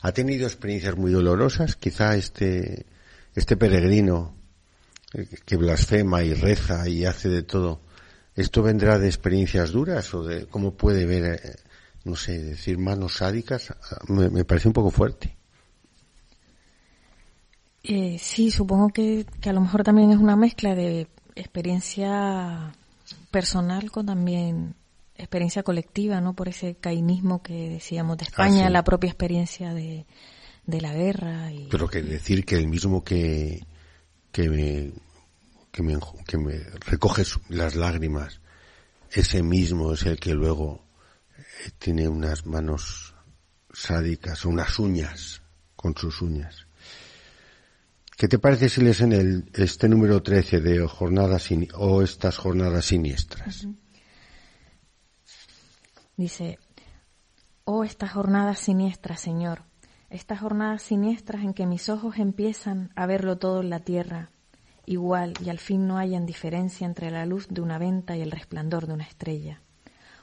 ¿Ha 0.00 0.12
tenido 0.12 0.46
experiencias 0.46 0.96
muy 0.96 1.10
dolorosas? 1.10 1.74
Quizá 1.74 2.14
este, 2.14 2.86
este 3.34 3.56
peregrino 3.56 4.32
eh, 5.12 5.26
que 5.44 5.56
blasfema 5.56 6.22
y 6.22 6.34
reza 6.34 6.88
y 6.88 7.04
hace 7.04 7.28
de 7.28 7.42
todo, 7.42 7.80
¿esto 8.36 8.62
vendrá 8.62 9.00
de 9.00 9.08
experiencias 9.08 9.72
duras 9.72 10.14
o 10.14 10.22
de 10.22 10.46
cómo 10.46 10.76
puede 10.76 11.04
ver, 11.04 11.40
eh, 11.42 11.56
no 12.04 12.14
sé, 12.14 12.44
decir 12.44 12.78
manos 12.78 13.14
sádicas? 13.14 13.74
Me, 14.06 14.44
parece 14.44 14.68
un 14.68 14.74
poco 14.74 14.92
fuerte. 14.92 15.36
Eh, 17.82 18.18
sí, 18.20 18.52
supongo 18.52 18.90
que 18.90 19.26
a 19.44 19.52
lo 19.52 19.62
mejor 19.62 19.82
también 19.82 20.12
es 20.12 20.18
una 20.18 20.36
mezcla 20.36 20.76
de 20.76 21.08
experiencia 21.34 22.72
personal 23.32 23.90
con 23.90 24.06
también 24.06 24.76
experiencia 25.18 25.62
colectiva, 25.62 26.20
¿no? 26.20 26.34
Por 26.34 26.48
ese 26.48 26.76
cainismo 26.76 27.42
que 27.42 27.68
decíamos 27.68 28.16
de 28.18 28.24
España, 28.24 28.66
ah, 28.66 28.70
la 28.70 28.84
propia 28.84 29.08
experiencia 29.08 29.74
de, 29.74 30.06
de 30.64 30.80
la 30.80 30.94
guerra. 30.94 31.52
Y... 31.52 31.68
Pero 31.70 31.88
que 31.88 32.02
decir 32.02 32.44
que 32.44 32.56
el 32.56 32.68
mismo 32.68 33.04
que, 33.04 33.66
que 34.32 34.48
me, 34.48 34.92
que 35.72 35.82
me, 35.82 35.98
que 36.26 36.38
me 36.38 36.58
recoge 36.86 37.24
las 37.48 37.74
lágrimas, 37.74 38.40
ese 39.10 39.42
mismo 39.42 39.92
es 39.92 40.04
el 40.06 40.18
que 40.18 40.34
luego 40.34 40.84
eh, 41.36 41.70
tiene 41.78 42.08
unas 42.08 42.46
manos 42.46 43.14
sádicas, 43.72 44.44
unas 44.44 44.78
uñas, 44.78 45.42
con 45.76 45.96
sus 45.96 46.22
uñas. 46.22 46.66
¿Qué 48.16 48.26
te 48.26 48.40
parece 48.40 48.68
si 48.68 48.80
lees 48.80 49.00
en 49.00 49.12
el, 49.12 49.50
este 49.54 49.88
número 49.88 50.20
13 50.20 50.60
de 50.60 50.86
jornadas 50.88 51.48
o 51.74 52.02
estas 52.02 52.36
jornadas 52.36 52.86
siniestras? 52.86 53.68
Dice, 56.18 56.58
oh 57.64 57.84
estas 57.84 58.10
jornadas 58.10 58.58
siniestras, 58.58 59.20
Señor, 59.20 59.62
estas 60.10 60.40
jornadas 60.40 60.82
siniestras 60.82 61.44
en 61.44 61.54
que 61.54 61.64
mis 61.64 61.88
ojos 61.88 62.18
empiezan 62.18 62.90
a 62.96 63.06
verlo 63.06 63.38
todo 63.38 63.60
en 63.60 63.70
la 63.70 63.78
tierra, 63.78 64.32
igual 64.84 65.34
y 65.40 65.48
al 65.48 65.60
fin 65.60 65.86
no 65.86 65.96
hayan 65.96 66.26
diferencia 66.26 66.88
entre 66.88 67.12
la 67.12 67.24
luz 67.24 67.46
de 67.50 67.60
una 67.60 67.78
venta 67.78 68.16
y 68.16 68.22
el 68.22 68.32
resplandor 68.32 68.88
de 68.88 68.94
una 68.94 69.04
estrella. 69.04 69.62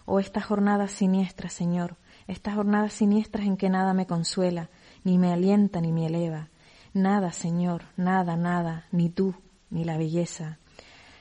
Oh 0.03 0.19
estas 0.19 0.43
jornadas 0.43 0.91
siniestras, 0.91 1.53
Señor, 1.53 1.95
estas 2.27 2.55
jornadas 2.55 2.91
siniestras 2.91 3.45
en 3.45 3.55
que 3.55 3.69
nada 3.69 3.93
me 3.93 4.05
consuela, 4.05 4.69
ni 5.05 5.17
me 5.17 5.31
alienta 5.31 5.79
ni 5.79 5.93
me 5.93 6.07
eleva, 6.07 6.49
nada, 6.93 7.31
Señor, 7.31 7.83
nada, 7.95 8.35
nada, 8.35 8.83
ni 8.91 9.09
tú, 9.09 9.33
ni 9.69 9.85
la 9.85 9.97
belleza. 9.97 10.59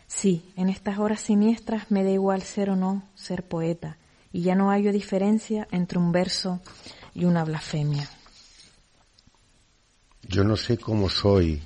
Sí, 0.08 0.52
en 0.56 0.68
estas 0.68 0.98
horas 0.98 1.20
siniestras 1.20 1.92
me 1.92 2.02
da 2.02 2.10
igual 2.10 2.42
ser 2.42 2.70
o 2.70 2.76
no 2.76 3.04
ser 3.14 3.46
poeta, 3.46 3.98
y 4.34 4.42
ya 4.42 4.56
no 4.56 4.68
hay 4.72 4.82
diferencia 4.90 5.68
entre 5.70 5.96
un 5.96 6.10
verso 6.10 6.60
y 7.14 7.24
una 7.24 7.44
blasfemia. 7.44 8.10
Yo 10.22 10.42
no 10.42 10.56
sé 10.56 10.76
cómo 10.76 11.08
soy 11.08 11.62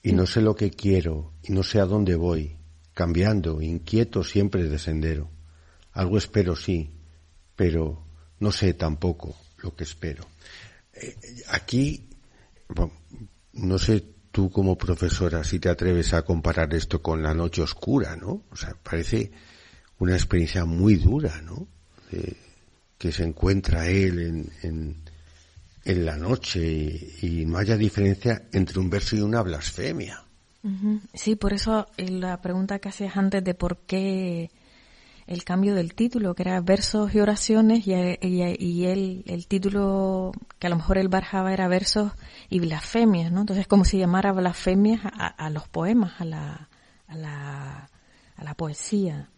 y 0.00 0.12
no 0.12 0.26
sé 0.26 0.42
lo 0.42 0.54
que 0.54 0.70
quiero 0.70 1.32
y 1.42 1.52
no 1.52 1.64
sé 1.64 1.80
a 1.80 1.86
dónde 1.86 2.14
voy, 2.14 2.56
cambiando, 2.94 3.60
inquieto 3.60 4.22
siempre 4.22 4.62
de 4.68 4.78
sendero. 4.78 5.28
Algo 5.90 6.18
espero 6.18 6.54
sí, 6.54 6.92
pero 7.56 8.06
no 8.38 8.52
sé 8.52 8.74
tampoco 8.74 9.34
lo 9.58 9.74
que 9.74 9.82
espero. 9.82 10.24
Eh, 10.92 11.16
aquí, 11.48 12.10
no 13.54 13.76
sé 13.78 14.04
tú 14.30 14.52
como 14.52 14.78
profesora 14.78 15.42
si 15.42 15.58
te 15.58 15.68
atreves 15.68 16.14
a 16.14 16.22
comparar 16.22 16.72
esto 16.74 17.02
con 17.02 17.24
la 17.24 17.34
noche 17.34 17.60
oscura, 17.62 18.14
¿no? 18.14 18.44
O 18.52 18.56
sea, 18.56 18.76
parece 18.80 19.32
una 20.00 20.14
experiencia 20.14 20.64
muy 20.64 20.96
dura, 20.96 21.40
¿no? 21.42 21.68
que 22.98 23.12
se 23.12 23.24
encuentra 23.24 23.88
él 23.88 24.50
en, 24.62 24.96
en, 25.84 26.04
la 26.04 26.16
noche 26.16 26.60
y, 27.22 27.46
no 27.46 27.56
haya 27.56 27.76
diferencia 27.76 28.42
entre 28.52 28.78
un 28.78 28.90
verso 28.90 29.16
y 29.16 29.22
una 29.22 29.42
blasfemia. 29.42 30.22
Sí, 31.14 31.36
por 31.36 31.52
eso 31.54 31.86
la 31.96 32.40
pregunta 32.42 32.78
que 32.78 32.90
hacías 32.90 33.16
antes 33.16 33.42
de 33.42 33.54
por 33.54 33.78
qué 33.86 34.50
el 35.26 35.44
cambio 35.44 35.74
del 35.74 35.94
título, 35.94 36.34
que 36.34 36.42
era 36.42 36.60
versos 36.60 37.14
y 37.14 37.20
oraciones, 37.20 37.86
y, 37.86 37.94
y, 37.94 38.84
el, 38.84 39.24
el, 39.26 39.46
título 39.46 40.32
que 40.58 40.66
a 40.66 40.70
lo 40.70 40.76
mejor 40.76 40.98
él 40.98 41.08
barjaba 41.08 41.52
era 41.52 41.68
versos 41.68 42.12
y 42.50 42.60
blasfemias, 42.60 43.32
¿no? 43.32 43.40
Entonces, 43.40 43.66
como 43.66 43.84
si 43.84 43.98
llamara 43.98 44.32
blasfemias 44.32 45.00
a, 45.04 45.48
los 45.50 45.68
poemas, 45.68 46.20
a 46.20 46.24
la, 46.24 46.68
a 47.06 47.14
la, 47.14 47.90
a 48.36 48.44
la 48.44 48.54
poesía. 48.54 49.30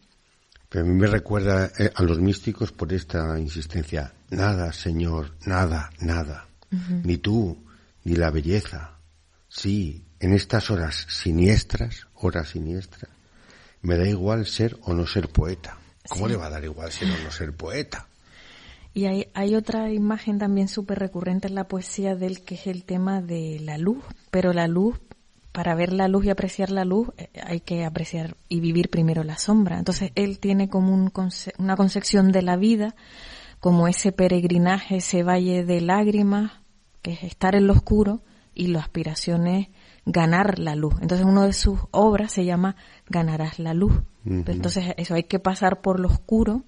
Pero 0.72 0.86
a 0.86 0.88
mí 0.88 0.94
me 0.94 1.06
recuerda 1.06 1.70
eh, 1.78 1.92
a 1.94 2.02
los 2.02 2.18
místicos 2.18 2.72
por 2.72 2.90
esta 2.94 3.38
insistencia. 3.38 4.14
Nada, 4.30 4.72
Señor, 4.72 5.32
nada, 5.44 5.90
nada. 6.00 6.48
Ni 7.04 7.18
tú, 7.18 7.62
ni 8.04 8.14
la 8.14 8.30
belleza. 8.30 8.96
Sí, 9.48 10.06
en 10.18 10.32
estas 10.32 10.70
horas 10.70 11.06
siniestras, 11.10 12.06
horas 12.14 12.48
siniestras, 12.48 13.10
me 13.82 13.98
da 13.98 14.08
igual 14.08 14.46
ser 14.46 14.78
o 14.84 14.94
no 14.94 15.06
ser 15.06 15.28
poeta. 15.28 15.76
¿Cómo 16.08 16.26
le 16.26 16.36
va 16.36 16.46
a 16.46 16.50
dar 16.50 16.64
igual 16.64 16.90
ser 16.90 17.10
o 17.10 17.22
no 17.22 17.30
ser 17.30 17.54
poeta? 17.54 18.06
Y 18.94 19.04
hay, 19.04 19.28
hay 19.34 19.54
otra 19.54 19.92
imagen 19.92 20.38
también 20.38 20.68
súper 20.68 20.98
recurrente 20.98 21.48
en 21.48 21.54
la 21.54 21.68
poesía 21.68 22.16
de 22.16 22.28
él, 22.28 22.44
que 22.44 22.54
es 22.54 22.66
el 22.66 22.84
tema 22.84 23.20
de 23.20 23.60
la 23.60 23.76
luz. 23.76 24.02
Pero 24.30 24.54
la 24.54 24.68
luz, 24.68 24.98
para 25.52 25.74
ver 25.74 25.92
la 25.92 26.08
luz 26.08 26.24
y 26.24 26.30
apreciar 26.30 26.70
la 26.70 26.84
luz, 26.84 27.08
eh, 27.18 27.28
hay 27.44 27.60
que 27.60 27.84
apreciar 27.84 28.36
y 28.48 28.60
vivir 28.60 28.88
primero 28.88 29.22
la 29.22 29.38
sombra. 29.38 29.78
Entonces 29.78 30.10
él 30.14 30.38
tiene 30.38 30.68
como 30.68 30.92
un 30.92 31.12
una 31.58 31.76
concepción 31.76 32.32
de 32.32 32.42
la 32.42 32.56
vida, 32.56 32.94
como 33.60 33.86
ese 33.86 34.12
peregrinaje, 34.12 34.96
ese 34.96 35.22
valle 35.22 35.64
de 35.64 35.80
lágrimas, 35.80 36.52
que 37.02 37.12
es 37.12 37.22
estar 37.22 37.54
en 37.54 37.66
lo 37.66 37.74
oscuro, 37.74 38.22
y 38.54 38.68
la 38.68 38.80
aspiración 38.80 39.46
es 39.46 39.68
ganar 40.04 40.58
la 40.58 40.74
luz. 40.74 40.94
Entonces 41.00 41.26
una 41.26 41.46
de 41.46 41.52
sus 41.52 41.78
obras 41.90 42.32
se 42.32 42.44
llama 42.44 42.76
Ganarás 43.08 43.58
la 43.58 43.74
luz. 43.74 44.02
Entonces 44.24 44.94
eso 44.96 45.14
hay 45.14 45.24
que 45.24 45.38
pasar 45.38 45.80
por 45.80 46.00
lo 46.00 46.08
oscuro 46.08 46.64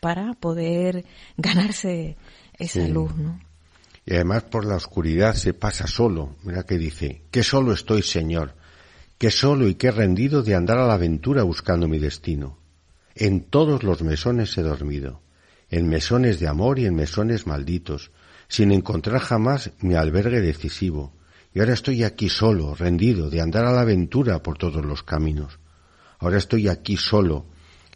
para 0.00 0.34
poder 0.34 1.04
ganarse 1.36 2.16
esa 2.58 2.86
luz, 2.88 3.14
¿no? 3.16 3.38
Y 4.06 4.14
además 4.14 4.44
por 4.44 4.66
la 4.66 4.76
oscuridad 4.76 5.34
se 5.34 5.54
pasa 5.54 5.86
solo. 5.86 6.36
Mira 6.42 6.64
que 6.64 6.78
dice, 6.78 7.22
que 7.30 7.42
solo 7.42 7.72
estoy, 7.72 8.02
Señor, 8.02 8.54
que 9.18 9.30
solo 9.30 9.68
y 9.68 9.74
que 9.74 9.90
rendido 9.90 10.42
de 10.42 10.54
andar 10.54 10.78
a 10.78 10.86
la 10.86 10.94
aventura 10.94 11.42
buscando 11.42 11.88
mi 11.88 11.98
destino. 11.98 12.58
En 13.14 13.44
todos 13.44 13.82
los 13.82 14.02
mesones 14.02 14.56
he 14.58 14.62
dormido, 14.62 15.22
en 15.70 15.88
mesones 15.88 16.40
de 16.40 16.48
amor 16.48 16.78
y 16.78 16.86
en 16.86 16.94
mesones 16.94 17.46
malditos, 17.46 18.10
sin 18.48 18.72
encontrar 18.72 19.20
jamás 19.20 19.70
mi 19.80 19.94
albergue 19.94 20.40
decisivo. 20.40 21.12
Y 21.54 21.60
ahora 21.60 21.72
estoy 21.72 22.02
aquí 22.02 22.28
solo, 22.28 22.74
rendido, 22.74 23.30
de 23.30 23.40
andar 23.40 23.64
a 23.64 23.72
la 23.72 23.82
aventura 23.82 24.42
por 24.42 24.58
todos 24.58 24.84
los 24.84 25.02
caminos. 25.02 25.58
Ahora 26.18 26.38
estoy 26.38 26.68
aquí 26.68 26.96
solo, 26.96 27.46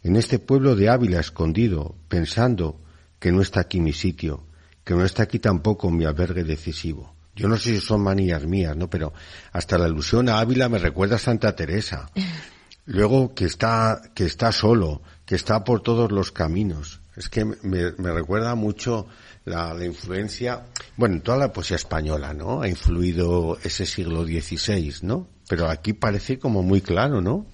en 0.01 0.15
este 0.15 0.39
pueblo 0.39 0.75
de 0.75 0.89
Ávila 0.89 1.19
escondido, 1.19 1.95
pensando 2.07 2.79
que 3.19 3.31
no 3.31 3.41
está 3.41 3.59
aquí 3.59 3.81
mi 3.81 3.91
sitio, 3.91 4.45
que 4.89 4.95
no 4.95 5.05
está 5.05 5.21
aquí 5.21 5.37
tampoco 5.37 5.91
mi 5.91 6.03
albergue 6.03 6.43
decisivo. 6.43 7.13
Yo 7.35 7.47
no 7.47 7.57
sé 7.57 7.75
si 7.75 7.79
son 7.79 8.01
manías 8.01 8.43
mías, 8.47 8.75
¿no? 8.75 8.89
Pero 8.89 9.13
hasta 9.51 9.77
la 9.77 9.85
alusión 9.85 10.29
a 10.29 10.39
Ávila 10.39 10.67
me 10.67 10.79
recuerda 10.79 11.17
a 11.17 11.19
Santa 11.19 11.55
Teresa. 11.55 12.09
Luego 12.87 13.35
que 13.35 13.45
está, 13.45 14.01
que 14.15 14.25
está 14.25 14.51
solo, 14.51 15.03
que 15.27 15.35
está 15.35 15.63
por 15.63 15.83
todos 15.83 16.11
los 16.11 16.31
caminos. 16.31 17.01
Es 17.15 17.29
que 17.29 17.45
me, 17.45 17.91
recuerda 17.91 18.55
mucho 18.55 19.05
la, 19.45 19.75
la, 19.75 19.85
influencia, 19.85 20.65
bueno, 20.97 21.17
en 21.17 21.21
toda 21.21 21.37
la 21.37 21.53
poesía 21.53 21.75
española, 21.75 22.33
¿no? 22.33 22.63
Ha 22.63 22.67
influido 22.67 23.59
ese 23.63 23.85
siglo 23.85 24.23
XVI, 24.23 24.95
¿no? 25.03 25.27
Pero 25.47 25.69
aquí 25.69 25.93
parece 25.93 26.39
como 26.39 26.63
muy 26.63 26.81
claro, 26.81 27.21
¿no? 27.21 27.45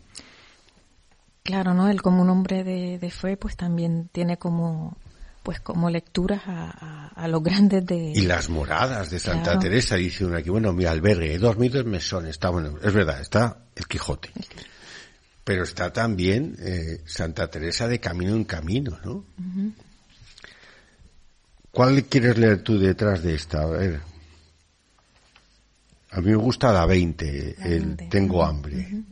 Claro, 1.44 1.74
¿no? 1.74 1.90
Él 1.90 2.02
como 2.02 2.22
un 2.22 2.30
hombre 2.30 2.64
de, 2.64 2.98
de 2.98 3.12
fe, 3.12 3.36
pues 3.36 3.58
también 3.58 4.08
tiene 4.14 4.38
como 4.38 4.96
pues 5.46 5.60
como 5.60 5.92
lecturas 5.92 6.42
a, 6.48 7.12
a, 7.16 7.28
los 7.28 7.44
grandes 7.44 7.86
de... 7.86 8.14
Y 8.16 8.22
las 8.22 8.50
moradas 8.50 9.12
de 9.12 9.20
Santa 9.20 9.60
Teresa, 9.60 9.96
dice 9.96 10.26
uno 10.26 10.38
aquí, 10.38 10.50
bueno, 10.50 10.74
mi 10.74 10.86
albergue, 10.86 11.36
he 11.36 11.38
dormido 11.38 11.80
en 11.80 11.88
mesón, 11.88 12.26
está 12.26 12.50
bueno, 12.50 12.80
es 12.82 12.92
verdad, 12.92 13.22
está 13.22 13.60
el 13.76 13.86
Quijote. 13.86 14.32
Pero 15.44 15.64
está 15.64 15.94
también 15.94 16.56
eh, 16.60 17.04
Santa 17.06 17.48
Teresa 17.48 17.88
de 17.88 18.00
camino 18.00 18.36
en 18.36 18.46
camino, 18.46 18.98
¿no? 19.06 19.24
¿Cuál 21.70 22.06
quieres 22.06 22.40
leer 22.40 22.64
tú 22.64 22.80
detrás 22.80 23.22
de 23.22 23.36
esta? 23.36 23.62
A 23.62 23.68
ver. 23.68 24.02
A 26.10 26.22
mí 26.22 26.32
me 26.32 26.38
gusta 26.38 26.74
la 26.74 26.88
20, 26.88 27.56
el 27.60 27.98
Tengo 28.10 28.44
hambre. 28.44 29.04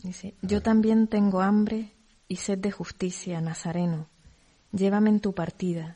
Yo 0.42 0.64
también 0.64 1.08
tengo 1.08 1.42
hambre 1.42 1.92
y 2.28 2.38
sed 2.38 2.58
de 2.58 2.72
justicia, 2.72 3.40
Nazareno. 3.40 4.10
Llévame 4.72 5.12
en 5.12 5.20
tu 5.20 5.34
partida. 5.34 5.96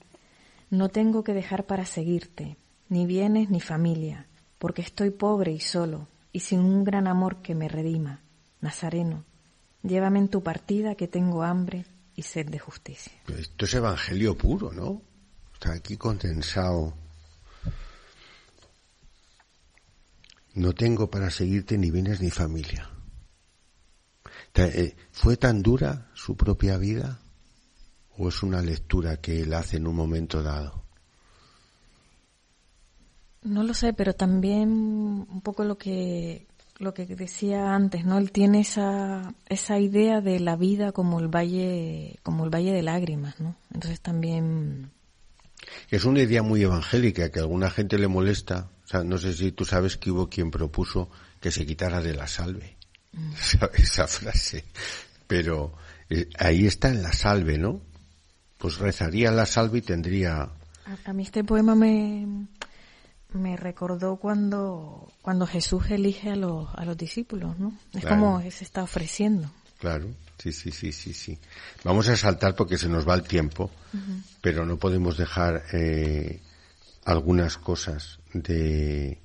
No 0.69 0.89
tengo 0.89 1.23
que 1.23 1.34
dejar 1.34 1.65
para 1.65 1.86
seguirte, 1.86 2.58
ni 2.89 3.06
bienes 3.06 3.49
ni 3.49 3.62
familia, 3.62 4.27
porque 4.58 4.82
estoy 4.82 5.12
pobre 5.12 5.51
y 5.51 5.60
solo, 5.60 6.08
y 6.34 6.41
sin 6.41 6.60
un 6.60 6.84
gran 6.84 7.08
amor 7.08 7.41
que 7.41 7.56
me 7.56 7.69
redima. 7.69 8.21
Nazareno, 8.60 9.23
llévame 9.84 10.19
en 10.19 10.27
tu 10.27 10.43
partida 10.43 10.95
que 10.95 11.08
tengo 11.08 11.43
hambre 11.43 11.86
y 12.15 12.23
sed 12.23 12.49
de 12.49 12.60
justicia. 12.60 13.13
Esto 13.27 13.65
es 13.65 13.73
evangelio 13.75 14.38
puro, 14.38 14.73
¿no? 14.73 15.01
Está 15.53 15.73
aquí 15.73 15.95
condensado. 15.95 16.93
No 20.53 20.73
tengo 20.73 21.10
para 21.10 21.30
seguirte 21.30 21.77
ni 21.77 21.91
bienes 21.91 22.19
ni 22.19 22.30
familia. 22.30 22.89
Eh, 24.56 24.95
¿Fue 25.12 25.38
tan 25.38 25.62
dura 25.62 26.10
su 26.15 26.36
propia 26.36 26.77
vida 26.77 27.19
o 28.17 28.30
es 28.30 28.43
una 28.43 28.62
lectura 28.62 29.17
que 29.17 29.41
él 29.41 29.53
hace 29.53 29.77
en 29.77 29.88
un 29.88 29.95
momento 29.95 30.43
dado? 30.43 30.84
No 33.43 33.63
lo 33.63 33.73
sé, 33.73 33.93
pero 33.93 34.13
también 34.13 34.69
un 34.69 35.41
poco 35.41 35.63
lo 35.63 35.77
que 35.77 36.47
lo 36.80 36.93
que 36.93 37.08
decía 37.08 37.73
antes, 37.73 38.06
¿no? 38.06 38.17
Él 38.19 38.32
tiene 38.32 38.60
esa 38.60 39.34
esa 39.49 39.80
idea 39.80 40.21
de 40.21 40.39
la 40.39 40.56
vida 40.56 40.91
como 40.91 41.19
el 41.19 41.27
valle 41.27 42.19
como 42.23 42.43
el 42.43 42.53
valle 42.53 42.71
de 42.71 42.84
lágrimas, 42.84 43.39
¿no? 43.39 43.56
Entonces 43.73 44.01
también 44.01 44.91
es 45.89 46.06
una 46.06 46.21
idea 46.21 46.43
muy 46.43 46.62
evangélica 46.63 47.30
que 47.30 47.39
a 47.39 47.43
alguna 47.43 47.69
gente 47.69 47.97
le 47.97 48.08
molesta. 48.08 48.69
O 48.86 48.88
sea, 48.88 49.03
no 49.03 49.17
sé 49.17 49.34
si 49.34 49.51
tú 49.51 49.65
sabes 49.65 49.97
que 49.97 50.12
hubo 50.12 50.30
quien 50.30 50.51
propuso 50.51 51.10
que 51.39 51.51
se 51.51 51.65
quitara 51.65 52.01
de 52.01 52.15
la 52.15 52.27
salve 52.27 52.77
esa, 53.75 54.08
frase. 54.08 54.65
Pero 55.27 55.73
eh, 56.10 56.30
ahí 56.38 56.65
está 56.65 56.89
en 56.89 57.03
la 57.03 57.13
salve, 57.13 57.58
¿no? 57.58 57.82
Pues 58.57 58.77
rezaría 58.77 59.31
la 59.31 59.45
salve 59.45 59.79
y 59.79 59.81
tendría... 59.81 60.49
A, 61.05 61.13
mí 61.13 61.23
este 61.23 61.43
poema 61.43 61.75
me, 61.75 62.47
me 63.33 63.57
recordó 63.57 64.15
cuando, 64.15 65.11
cuando 65.21 65.45
Jesús 65.45 65.89
elige 65.89 66.31
a 66.31 66.35
los, 66.35 66.69
a 66.73 66.85
los 66.85 66.97
discípulos, 66.97 67.59
¿no? 67.59 67.73
Es 67.93 68.05
como 68.05 68.41
se 68.41 68.63
está 68.63 68.83
ofreciendo. 68.83 69.51
Claro, 69.79 70.07
sí, 70.37 70.51
sí, 70.51 70.71
sí, 70.71 70.91
sí, 70.91 71.13
sí. 71.13 71.37
Vamos 71.83 72.07
a 72.09 72.17
saltar 72.17 72.55
porque 72.55 72.77
se 72.77 72.89
nos 72.89 73.07
va 73.07 73.13
el 73.15 73.23
tiempo, 73.23 73.69
pero 74.41 74.65
no 74.65 74.77
podemos 74.77 75.17
dejar 75.17 75.63
eh, 75.73 76.41
algunas 77.05 77.57
cosas 77.57 78.19
de, 78.33 79.19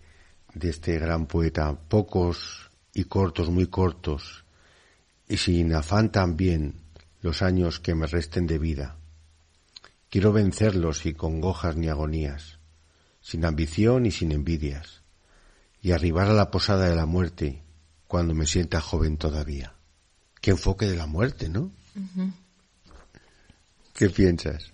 de 0.54 0.68
este 0.68 0.98
gran 0.98 1.26
poeta. 1.26 1.72
Pocos 1.74 2.70
y 2.92 3.04
cortos, 3.04 3.50
muy 3.50 3.68
cortos, 3.68 4.44
y 5.28 5.36
sin 5.38 5.74
afán 5.74 6.12
también 6.12 6.74
los 7.22 7.40
años 7.40 7.80
que 7.80 7.94
me 7.94 8.06
resten 8.06 8.46
de 8.46 8.58
vida. 8.58 8.96
Quiero 10.12 10.30
vencerlos 10.30 10.98
sin 10.98 11.14
congojas 11.14 11.74
ni 11.74 11.88
agonías, 11.88 12.58
sin 13.22 13.46
ambición 13.46 14.04
y 14.04 14.10
sin 14.10 14.30
envidias, 14.30 15.00
y 15.80 15.92
arribar 15.92 16.28
a 16.28 16.34
la 16.34 16.50
posada 16.50 16.86
de 16.86 16.94
la 16.94 17.06
muerte 17.06 17.62
cuando 18.08 18.34
me 18.34 18.44
sienta 18.44 18.82
joven 18.82 19.16
todavía. 19.16 19.72
Qué 20.42 20.50
enfoque 20.50 20.84
de 20.84 20.96
la 20.96 21.06
muerte, 21.06 21.48
¿no? 21.48 21.72
¿Qué 23.94 24.10
piensas? 24.10 24.70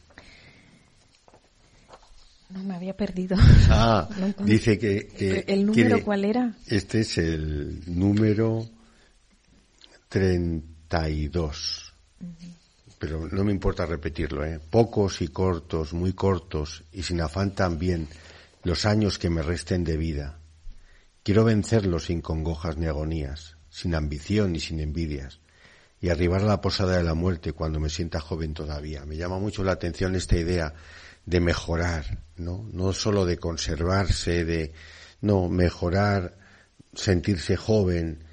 No, 2.51 2.64
me 2.64 2.74
había 2.74 2.96
perdido. 2.96 3.37
Ah, 3.70 4.09
dice 4.44 4.77
que, 4.77 5.44
¿El 5.46 5.66
número 5.66 6.03
cuál 6.03 6.24
era? 6.24 6.57
Este 6.66 7.03
es 7.03 7.16
el 7.16 7.85
número 7.87 8.68
32. 10.09 11.94
Pero 12.98 13.28
no 13.28 13.44
me 13.44 13.52
importa 13.52 13.87
repetirlo, 13.87 14.44
¿eh? 14.44 14.58
Pocos 14.58 15.22
y 15.22 15.28
cortos, 15.28 15.92
muy 15.92 16.12
cortos, 16.12 16.84
y 16.92 17.02
sin 17.04 17.20
afán 17.20 17.54
también, 17.54 18.08
los 18.64 18.84
años 18.84 19.18
que 19.18 19.30
me 19.30 19.42
resten 19.42 19.84
de 19.84 19.96
vida. 19.96 20.38
Quiero 21.22 21.44
vencerlos 21.44 22.06
sin 22.06 22.20
congojas 22.20 22.76
ni 22.76 22.87
agonías, 22.87 23.56
sin 23.70 23.94
ambición 23.94 24.52
ni 24.52 24.61
sin 24.61 24.80
envidias, 24.80 25.40
y 26.00 26.08
arribar 26.08 26.42
a 26.42 26.46
la 26.46 26.61
posada 26.61 26.96
de 26.96 27.04
la 27.04 27.14
muerte 27.14 27.52
cuando 27.52 27.78
me 27.78 27.90
sienta 27.90 28.20
joven 28.20 28.54
todavía. 28.54 29.04
Me 29.04 29.16
llama 29.16 29.38
mucho 29.38 29.62
la 29.62 29.72
atención 29.72 30.16
esta 30.16 30.37
idea 30.37 30.74
de 31.24 31.40
mejorar, 31.40 32.24
¿no? 32.37 32.68
No 32.72 32.92
solo 32.92 33.24
de 33.24 33.38
conservarse, 33.38 34.44
de, 34.44 34.72
no, 35.20 35.48
mejorar, 35.48 36.38
sentirse 36.94 37.56
joven 37.56 38.24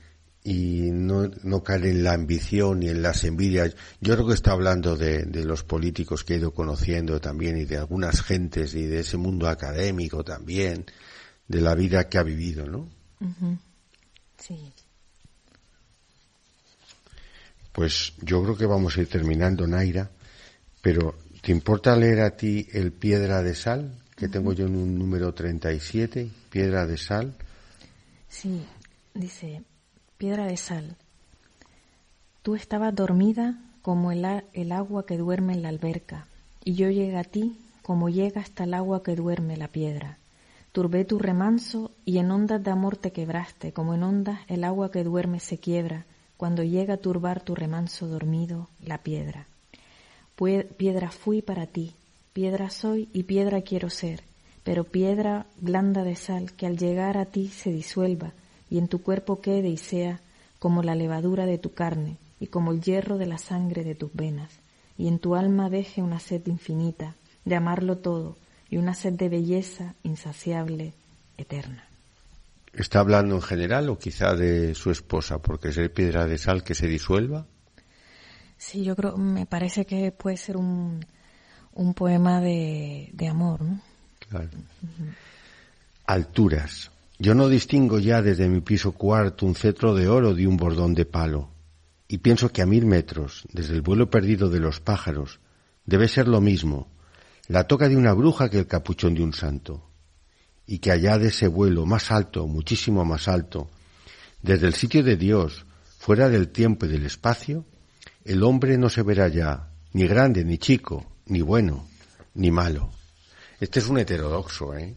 y 0.47 0.91
no, 0.91 1.27
no 1.41 1.63
caer 1.63 1.87
en 1.87 2.03
la 2.03 2.13
ambición 2.13 2.83
y 2.83 2.89
en 2.89 3.01
las 3.01 3.23
envidias. 3.23 3.75
Yo 3.99 4.13
creo 4.13 4.27
que 4.27 4.35
está 4.35 4.51
hablando 4.51 4.95
de, 4.95 5.23
de, 5.23 5.43
los 5.43 5.63
políticos 5.63 6.23
que 6.23 6.35
he 6.35 6.37
ido 6.37 6.53
conociendo 6.53 7.19
también 7.19 7.57
y 7.57 7.65
de 7.65 7.77
algunas 7.77 8.21
gentes 8.21 8.75
y 8.75 8.83
de 8.83 8.99
ese 8.99 9.17
mundo 9.17 9.47
académico 9.47 10.23
también, 10.23 10.85
de 11.47 11.61
la 11.61 11.73
vida 11.73 12.07
que 12.07 12.19
ha 12.19 12.23
vivido, 12.23 12.67
¿no? 12.67 12.87
Sí. 14.37 14.71
Pues 17.71 18.13
yo 18.21 18.43
creo 18.43 18.55
que 18.55 18.67
vamos 18.67 18.95
a 18.95 19.01
ir 19.01 19.09
terminando, 19.09 19.65
Naira, 19.65 20.11
pero 20.79 21.17
¿te 21.41 21.51
importa 21.51 21.95
leer 21.95 22.21
a 22.21 22.37
ti 22.37 22.67
el 22.71 22.91
Piedra 22.91 23.41
de 23.41 23.55
Sal, 23.55 23.95
que 24.15 24.27
tengo 24.27 24.53
yo 24.53 24.67
en 24.67 24.75
un 24.75 24.99
número 24.99 25.33
37, 25.33 26.29
Piedra 26.51 26.85
de 26.85 26.97
Sal? 26.97 27.35
Sí, 28.29 28.63
dice, 29.15 29.63
Piedra 30.17 30.45
de 30.45 30.55
Sal, 30.55 30.95
tú 32.41 32.55
estabas 32.55 32.95
dormida 32.95 33.59
como 33.81 34.13
el, 34.13 34.23
agua 34.71 35.05
que 35.05 35.17
duerme 35.17 35.51
en 35.51 35.61
la 35.61 35.67
alberca, 35.67 36.25
y 36.63 36.75
yo 36.75 36.89
llegué 36.89 37.17
a 37.17 37.25
ti 37.25 37.59
como 37.81 38.07
llega 38.07 38.39
hasta 38.39 38.63
el 38.63 38.75
agua 38.75 39.03
que 39.03 39.17
duerme 39.17 39.57
la 39.57 39.67
piedra. 39.67 40.17
Turbé 40.71 41.03
tu 41.03 41.19
remanso 41.19 41.91
y 42.05 42.19
en 42.19 42.31
ondas 42.31 42.63
de 42.63 42.71
amor 42.71 42.95
te 42.95 43.11
quebraste, 43.11 43.73
como 43.73 43.93
en 43.93 44.03
ondas 44.03 44.39
el 44.47 44.63
agua 44.63 44.89
que 44.89 45.03
duerme 45.03 45.41
se 45.41 45.57
quiebra, 45.57 46.05
cuando 46.37 46.63
llega 46.63 46.93
a 46.93 46.97
turbar 46.97 47.41
tu 47.41 47.53
remanso 47.53 48.07
dormido 48.07 48.69
la 48.85 48.99
piedra. 48.99 49.47
Piedra 50.77 51.11
fui 51.11 51.41
para 51.41 51.67
ti, 51.67 51.93
piedra 52.31 52.69
soy 52.69 53.09
y 53.11 53.23
piedra 53.23 53.63
quiero 53.63 53.89
ser, 53.89 54.23
pero 54.63 54.85
piedra 54.85 55.45
blanda 55.59 56.05
de 56.05 56.15
sal 56.15 56.53
que 56.53 56.67
al 56.67 56.77
llegar 56.77 57.17
a 57.17 57.25
ti 57.25 57.49
se 57.49 57.73
disuelva 57.73 58.31
y 58.69 58.77
en 58.77 58.87
tu 58.87 59.01
cuerpo 59.01 59.41
quede 59.41 59.69
y 59.69 59.77
sea 59.77 60.19
como 60.59 60.83
la 60.83 60.95
levadura 60.95 61.45
de 61.45 61.57
tu 61.57 61.73
carne 61.73 62.17
y 62.39 62.47
como 62.47 62.71
el 62.71 62.81
hierro 62.81 63.17
de 63.17 63.25
la 63.25 63.37
sangre 63.37 63.83
de 63.83 63.95
tus 63.95 64.13
venas, 64.13 64.51
y 64.97 65.07
en 65.07 65.19
tu 65.19 65.35
alma 65.35 65.69
deje 65.69 66.01
una 66.01 66.19
sed 66.19 66.45
infinita 66.47 67.15
de 67.43 67.55
amarlo 67.55 67.97
todo 67.97 68.37
y 68.69 68.77
una 68.77 68.93
sed 68.93 69.13
de 69.13 69.29
belleza 69.29 69.93
insaciable, 70.03 70.93
eterna. 71.37 71.85
¿Está 72.73 72.99
hablando 72.99 73.35
en 73.35 73.41
general 73.41 73.89
o 73.89 73.97
quizá 73.97 74.35
de 74.35 74.75
su 74.75 74.91
esposa? 74.91 75.39
Porque 75.39 75.69
es 75.69 75.89
piedra 75.91 76.25
de 76.25 76.37
sal 76.37 76.63
que 76.63 76.75
se 76.75 76.87
disuelva. 76.87 77.45
Sí, 78.57 78.83
yo 78.83 78.95
creo, 78.95 79.17
me 79.17 79.45
parece 79.45 79.85
que 79.85 80.11
puede 80.11 80.37
ser 80.37 80.57
un, 80.57 81.05
un 81.73 81.93
poema 81.93 82.41
de, 82.41 83.09
de 83.13 83.27
amor, 83.27 83.61
¿no? 83.61 83.79
Claro. 84.27 84.49
Alturas. 86.05 86.91
Yo 87.17 87.33
no 87.33 87.47
distingo 87.47 87.99
ya 87.99 88.21
desde 88.21 88.49
mi 88.49 88.61
piso 88.61 88.91
cuarto 88.91 89.45
un 89.45 89.55
cetro 89.55 89.95
de 89.95 90.07
oro 90.07 90.33
de 90.33 90.47
un 90.47 90.57
bordón 90.57 90.93
de 90.93 91.05
palo, 91.05 91.49
y 92.07 92.17
pienso 92.17 92.51
que 92.51 92.61
a 92.61 92.65
mil 92.65 92.85
metros, 92.85 93.47
desde 93.53 93.73
el 93.73 93.81
vuelo 93.81 94.09
perdido 94.09 94.49
de 94.49 94.59
los 94.59 94.81
pájaros, 94.81 95.39
debe 95.85 96.07
ser 96.07 96.27
lo 96.27 96.41
mismo, 96.41 96.89
la 97.47 97.65
toca 97.65 97.87
de 97.87 97.95
una 97.95 98.13
bruja 98.13 98.49
que 98.49 98.59
el 98.59 98.67
capuchón 98.67 99.13
de 99.13 99.23
un 99.23 99.33
santo 99.33 99.89
y 100.67 100.79
que 100.79 100.91
allá 100.91 101.17
de 101.17 101.27
ese 101.27 101.47
vuelo 101.47 101.85
más 101.85 102.11
alto, 102.11 102.47
muchísimo 102.47 103.05
más 103.05 103.27
alto, 103.27 103.69
desde 104.41 104.67
el 104.67 104.73
sitio 104.73 105.03
de 105.03 105.15
Dios, 105.15 105.65
fuera 105.99 106.27
del 106.27 106.49
tiempo 106.49 106.85
y 106.85 106.89
del 106.89 107.05
espacio, 107.05 107.65
el 108.23 108.43
hombre 108.43 108.77
no 108.77 108.89
se 108.89 109.03
verá 109.03 109.27
ya 109.27 109.69
ni 109.93 110.07
grande, 110.07 110.43
ni 110.43 110.57
chico, 110.57 111.05
ni 111.27 111.41
bueno, 111.41 111.87
ni 112.33 112.51
malo. 112.51 112.89
Este 113.59 113.79
es 113.79 113.87
un 113.87 113.99
heterodoxo, 113.99 114.75
¿eh? 114.75 114.95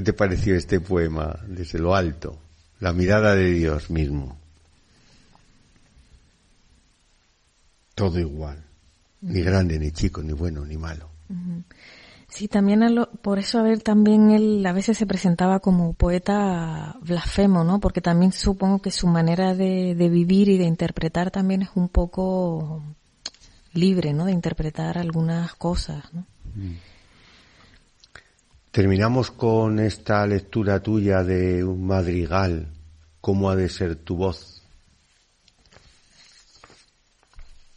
¿Qué 0.00 0.04
te 0.04 0.12
pareció 0.14 0.56
este 0.56 0.80
poema 0.80 1.38
desde 1.46 1.78
lo 1.78 1.94
alto? 1.94 2.38
La 2.78 2.94
mirada 2.94 3.34
de 3.34 3.52
Dios 3.52 3.90
mismo. 3.90 4.34
Todo 7.94 8.18
igual. 8.18 8.64
Ni 9.20 9.42
grande, 9.42 9.78
ni 9.78 9.92
chico, 9.92 10.22
ni 10.22 10.32
bueno, 10.32 10.64
ni 10.64 10.78
malo. 10.78 11.10
Sí, 12.28 12.48
también 12.48 12.80
por 13.20 13.38
eso 13.38 13.58
a 13.58 13.62
ver 13.62 13.82
también 13.82 14.30
él 14.30 14.64
a 14.64 14.72
veces 14.72 14.96
se 14.96 15.04
presentaba 15.04 15.60
como 15.60 15.92
poeta 15.92 16.96
blasfemo, 17.02 17.62
¿no? 17.62 17.78
Porque 17.78 18.00
también 18.00 18.32
supongo 18.32 18.80
que 18.80 18.90
su 18.90 19.06
manera 19.06 19.54
de, 19.54 19.92
vivir 19.92 20.48
y 20.48 20.56
de 20.56 20.64
interpretar 20.64 21.30
también 21.30 21.60
es 21.60 21.68
un 21.74 21.90
poco 21.90 22.82
libre, 23.74 24.14
¿no? 24.14 24.24
De 24.24 24.32
interpretar 24.32 24.96
algunas 24.96 25.54
cosas, 25.56 26.04
¿no? 26.14 26.24
Mm. 26.54 26.76
Terminamos 28.70 29.30
con 29.30 29.78
esta 29.80 30.26
lectura 30.26 30.80
tuya 30.80 31.22
de 31.22 31.64
un 31.64 31.86
madrigal. 31.86 32.68
¿Cómo 33.20 33.50
ha 33.50 33.56
de 33.56 33.68
ser 33.68 33.96
tu 33.96 34.16
voz? 34.16 34.62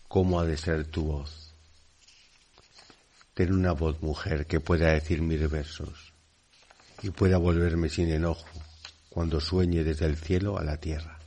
¿Cómo 0.08 0.40
ha 0.40 0.46
de 0.46 0.58
ser 0.58 0.86
tu 0.86 1.04
voz? 1.04 1.44
tener 3.34 3.54
una 3.54 3.72
voz 3.72 4.02
mujer 4.02 4.46
que 4.46 4.60
pueda 4.60 4.90
decir 4.90 5.22
mis 5.22 5.50
versos 5.50 6.14
y 7.02 7.10
pueda 7.10 7.38
volverme 7.38 7.90
sin 7.90 8.10
enojo 8.10 8.48
cuando 9.10 9.42
sueñe 9.42 9.84
desde 9.84 10.06
el 10.06 10.18
cielo 10.18 10.58
a 10.58 10.64
la 10.64 10.78
tierra. 10.78 11.20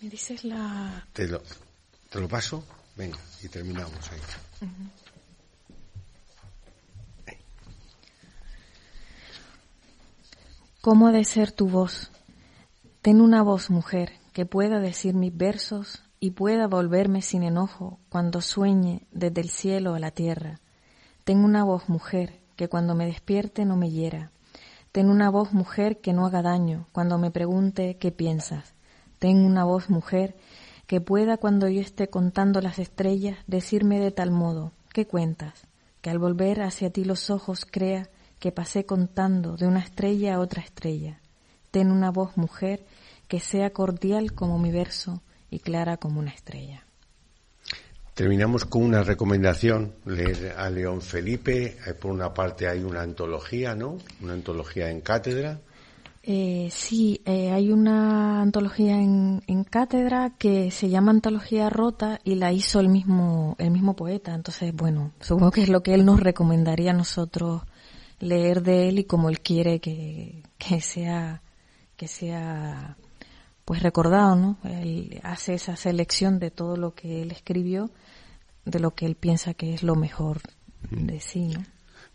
¿Me 0.00 0.08
dices 0.08 0.44
la...? 0.44 1.06
¿Te 1.12 1.28
lo, 1.28 1.42
¿Te 2.08 2.20
lo 2.20 2.28
paso? 2.28 2.64
Venga, 2.96 3.18
y 3.42 3.48
terminamos 3.48 4.10
ahí. 4.10 4.20
¿Cómo 10.82 11.08
ha 11.08 11.12
de 11.12 11.24
ser 11.24 11.52
tu 11.52 11.68
voz? 11.68 12.10
Ten 13.02 13.20
una 13.20 13.42
voz, 13.42 13.68
mujer, 13.68 14.12
que 14.32 14.46
pueda 14.46 14.80
decir 14.80 15.12
mis 15.14 15.36
versos 15.36 16.02
y 16.20 16.30
pueda 16.30 16.68
volverme 16.68 17.20
sin 17.20 17.42
enojo 17.42 17.98
cuando 18.08 18.40
sueñe 18.40 19.06
desde 19.12 19.42
el 19.42 19.50
cielo 19.50 19.92
a 19.92 19.98
la 19.98 20.10
tierra. 20.10 20.58
Tengo 21.24 21.44
una 21.44 21.64
voz 21.64 21.90
mujer 21.90 22.40
que 22.56 22.68
cuando 22.68 22.94
me 22.94 23.04
despierte 23.04 23.66
no 23.66 23.76
me 23.76 23.90
hiera. 23.90 24.30
Tengo 24.90 25.12
una 25.12 25.28
voz 25.28 25.52
mujer 25.52 26.00
que 26.00 26.14
no 26.14 26.24
haga 26.24 26.40
daño 26.40 26.86
cuando 26.92 27.18
me 27.18 27.30
pregunte 27.30 27.98
qué 27.98 28.10
piensas. 28.10 28.72
Tengo 29.18 29.46
una 29.46 29.64
voz 29.64 29.90
mujer 29.90 30.34
que 30.86 31.02
pueda 31.02 31.36
cuando 31.36 31.68
yo 31.68 31.82
esté 31.82 32.08
contando 32.08 32.62
las 32.62 32.78
estrellas 32.78 33.36
decirme 33.46 34.00
de 34.00 34.12
tal 34.12 34.30
modo, 34.30 34.72
¿qué 34.94 35.06
cuentas? 35.06 35.66
Que 36.00 36.08
al 36.08 36.18
volver 36.18 36.62
hacia 36.62 36.88
ti 36.88 37.04
los 37.04 37.28
ojos 37.28 37.66
crea 37.70 38.08
que 38.40 38.50
pasé 38.50 38.84
contando 38.84 39.56
de 39.56 39.68
una 39.68 39.78
estrella 39.78 40.34
a 40.34 40.40
otra 40.40 40.62
estrella. 40.62 41.20
Ten 41.70 41.92
una 41.92 42.10
voz 42.10 42.36
mujer 42.36 42.84
que 43.28 43.38
sea 43.38 43.70
cordial 43.70 44.32
como 44.32 44.58
mi 44.58 44.72
verso, 44.72 45.22
y 45.50 45.58
clara 45.58 45.96
como 45.96 46.20
una 46.20 46.30
estrella. 46.30 46.84
Terminamos 48.14 48.64
con 48.64 48.82
una 48.82 49.02
recomendación, 49.02 49.94
leer 50.04 50.54
a 50.56 50.68
León 50.70 51.00
Felipe. 51.00 51.76
Eh, 51.86 51.94
por 51.94 52.10
una 52.10 52.32
parte 52.34 52.68
hay 52.68 52.82
una 52.82 53.02
antología, 53.02 53.74
¿no? 53.74 53.98
Una 54.20 54.34
antología 54.34 54.90
en 54.90 55.00
cátedra. 55.00 55.60
Eh, 56.22 56.68
sí, 56.70 57.22
eh, 57.24 57.50
hay 57.50 57.72
una 57.72 58.42
antología 58.42 59.00
en, 59.00 59.42
en, 59.46 59.64
cátedra 59.64 60.34
que 60.36 60.70
se 60.70 60.90
llama 60.90 61.12
Antología 61.12 61.70
Rota 61.70 62.20
y 62.22 62.34
la 62.34 62.52
hizo 62.52 62.78
el 62.78 62.90
mismo, 62.90 63.56
el 63.58 63.70
mismo 63.70 63.96
poeta. 63.96 64.34
Entonces, 64.34 64.74
bueno, 64.74 65.12
supongo 65.20 65.50
que 65.50 65.62
es 65.62 65.70
lo 65.70 65.82
que 65.82 65.94
él 65.94 66.04
nos 66.04 66.20
recomendaría 66.20 66.90
a 66.90 66.94
nosotros 66.94 67.62
leer 68.20 68.62
de 68.62 68.88
él 68.88 69.00
y 69.00 69.04
como 69.04 69.28
él 69.28 69.40
quiere 69.40 69.80
que, 69.80 70.42
que 70.58 70.80
sea, 70.80 71.42
que 71.96 72.06
sea 72.06 72.96
pues 73.64 73.82
recordado, 73.82 74.36
¿no? 74.36 74.58
Él 74.64 75.20
hace 75.22 75.54
esa 75.54 75.76
selección 75.76 76.38
de 76.38 76.50
todo 76.50 76.76
lo 76.76 76.94
que 76.94 77.22
él 77.22 77.30
escribió, 77.32 77.90
de 78.64 78.80
lo 78.80 78.94
que 78.94 79.06
él 79.06 79.16
piensa 79.16 79.54
que 79.54 79.74
es 79.74 79.82
lo 79.82 79.96
mejor 79.96 80.40
de 80.90 81.20
sí, 81.20 81.48
¿no? 81.48 81.64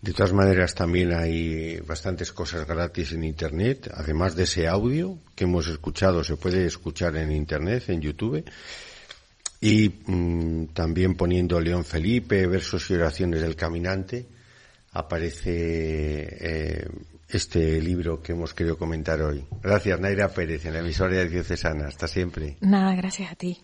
De 0.01 0.13
todas 0.13 0.33
maneras, 0.33 0.75
también 0.75 1.13
hay 1.13 1.79
bastantes 1.79 2.31
cosas 2.31 2.67
gratis 2.67 3.13
en 3.13 3.23
Internet, 3.23 3.89
además 3.91 4.35
de 4.35 4.43
ese 4.43 4.67
audio 4.67 5.17
que 5.33 5.45
hemos 5.45 5.67
escuchado, 5.67 6.23
se 6.23 6.37
puede 6.37 6.65
escuchar 6.65 7.15
en 7.17 7.31
Internet, 7.31 7.85
en 7.87 8.01
YouTube. 8.01 8.43
Y 9.61 9.89
mm, 10.05 10.73
también 10.73 11.15
poniendo 11.15 11.59
León 11.59 11.83
Felipe, 11.83 12.45
versos 12.45 12.87
y 12.91 12.93
oraciones 12.93 13.41
del 13.41 13.55
caminante, 13.55 14.27
aparece 14.95 15.51
eh, 15.51 16.87
este 17.29 17.81
libro 17.81 18.21
que 18.21 18.31
hemos 18.31 18.53
querido 18.53 18.77
comentar 18.77 19.21
hoy. 19.21 19.45
Gracias, 19.61 19.99
Naira 19.99 20.29
Pérez, 20.29 20.65
en 20.65 20.73
la 20.73 20.79
emisora 20.79 21.17
de 21.17 21.29
Diocesana. 21.29 21.87
Hasta 21.87 22.07
siempre. 22.07 22.57
Nada, 22.61 22.95
gracias 22.95 23.31
a 23.31 23.35
ti. 23.35 23.61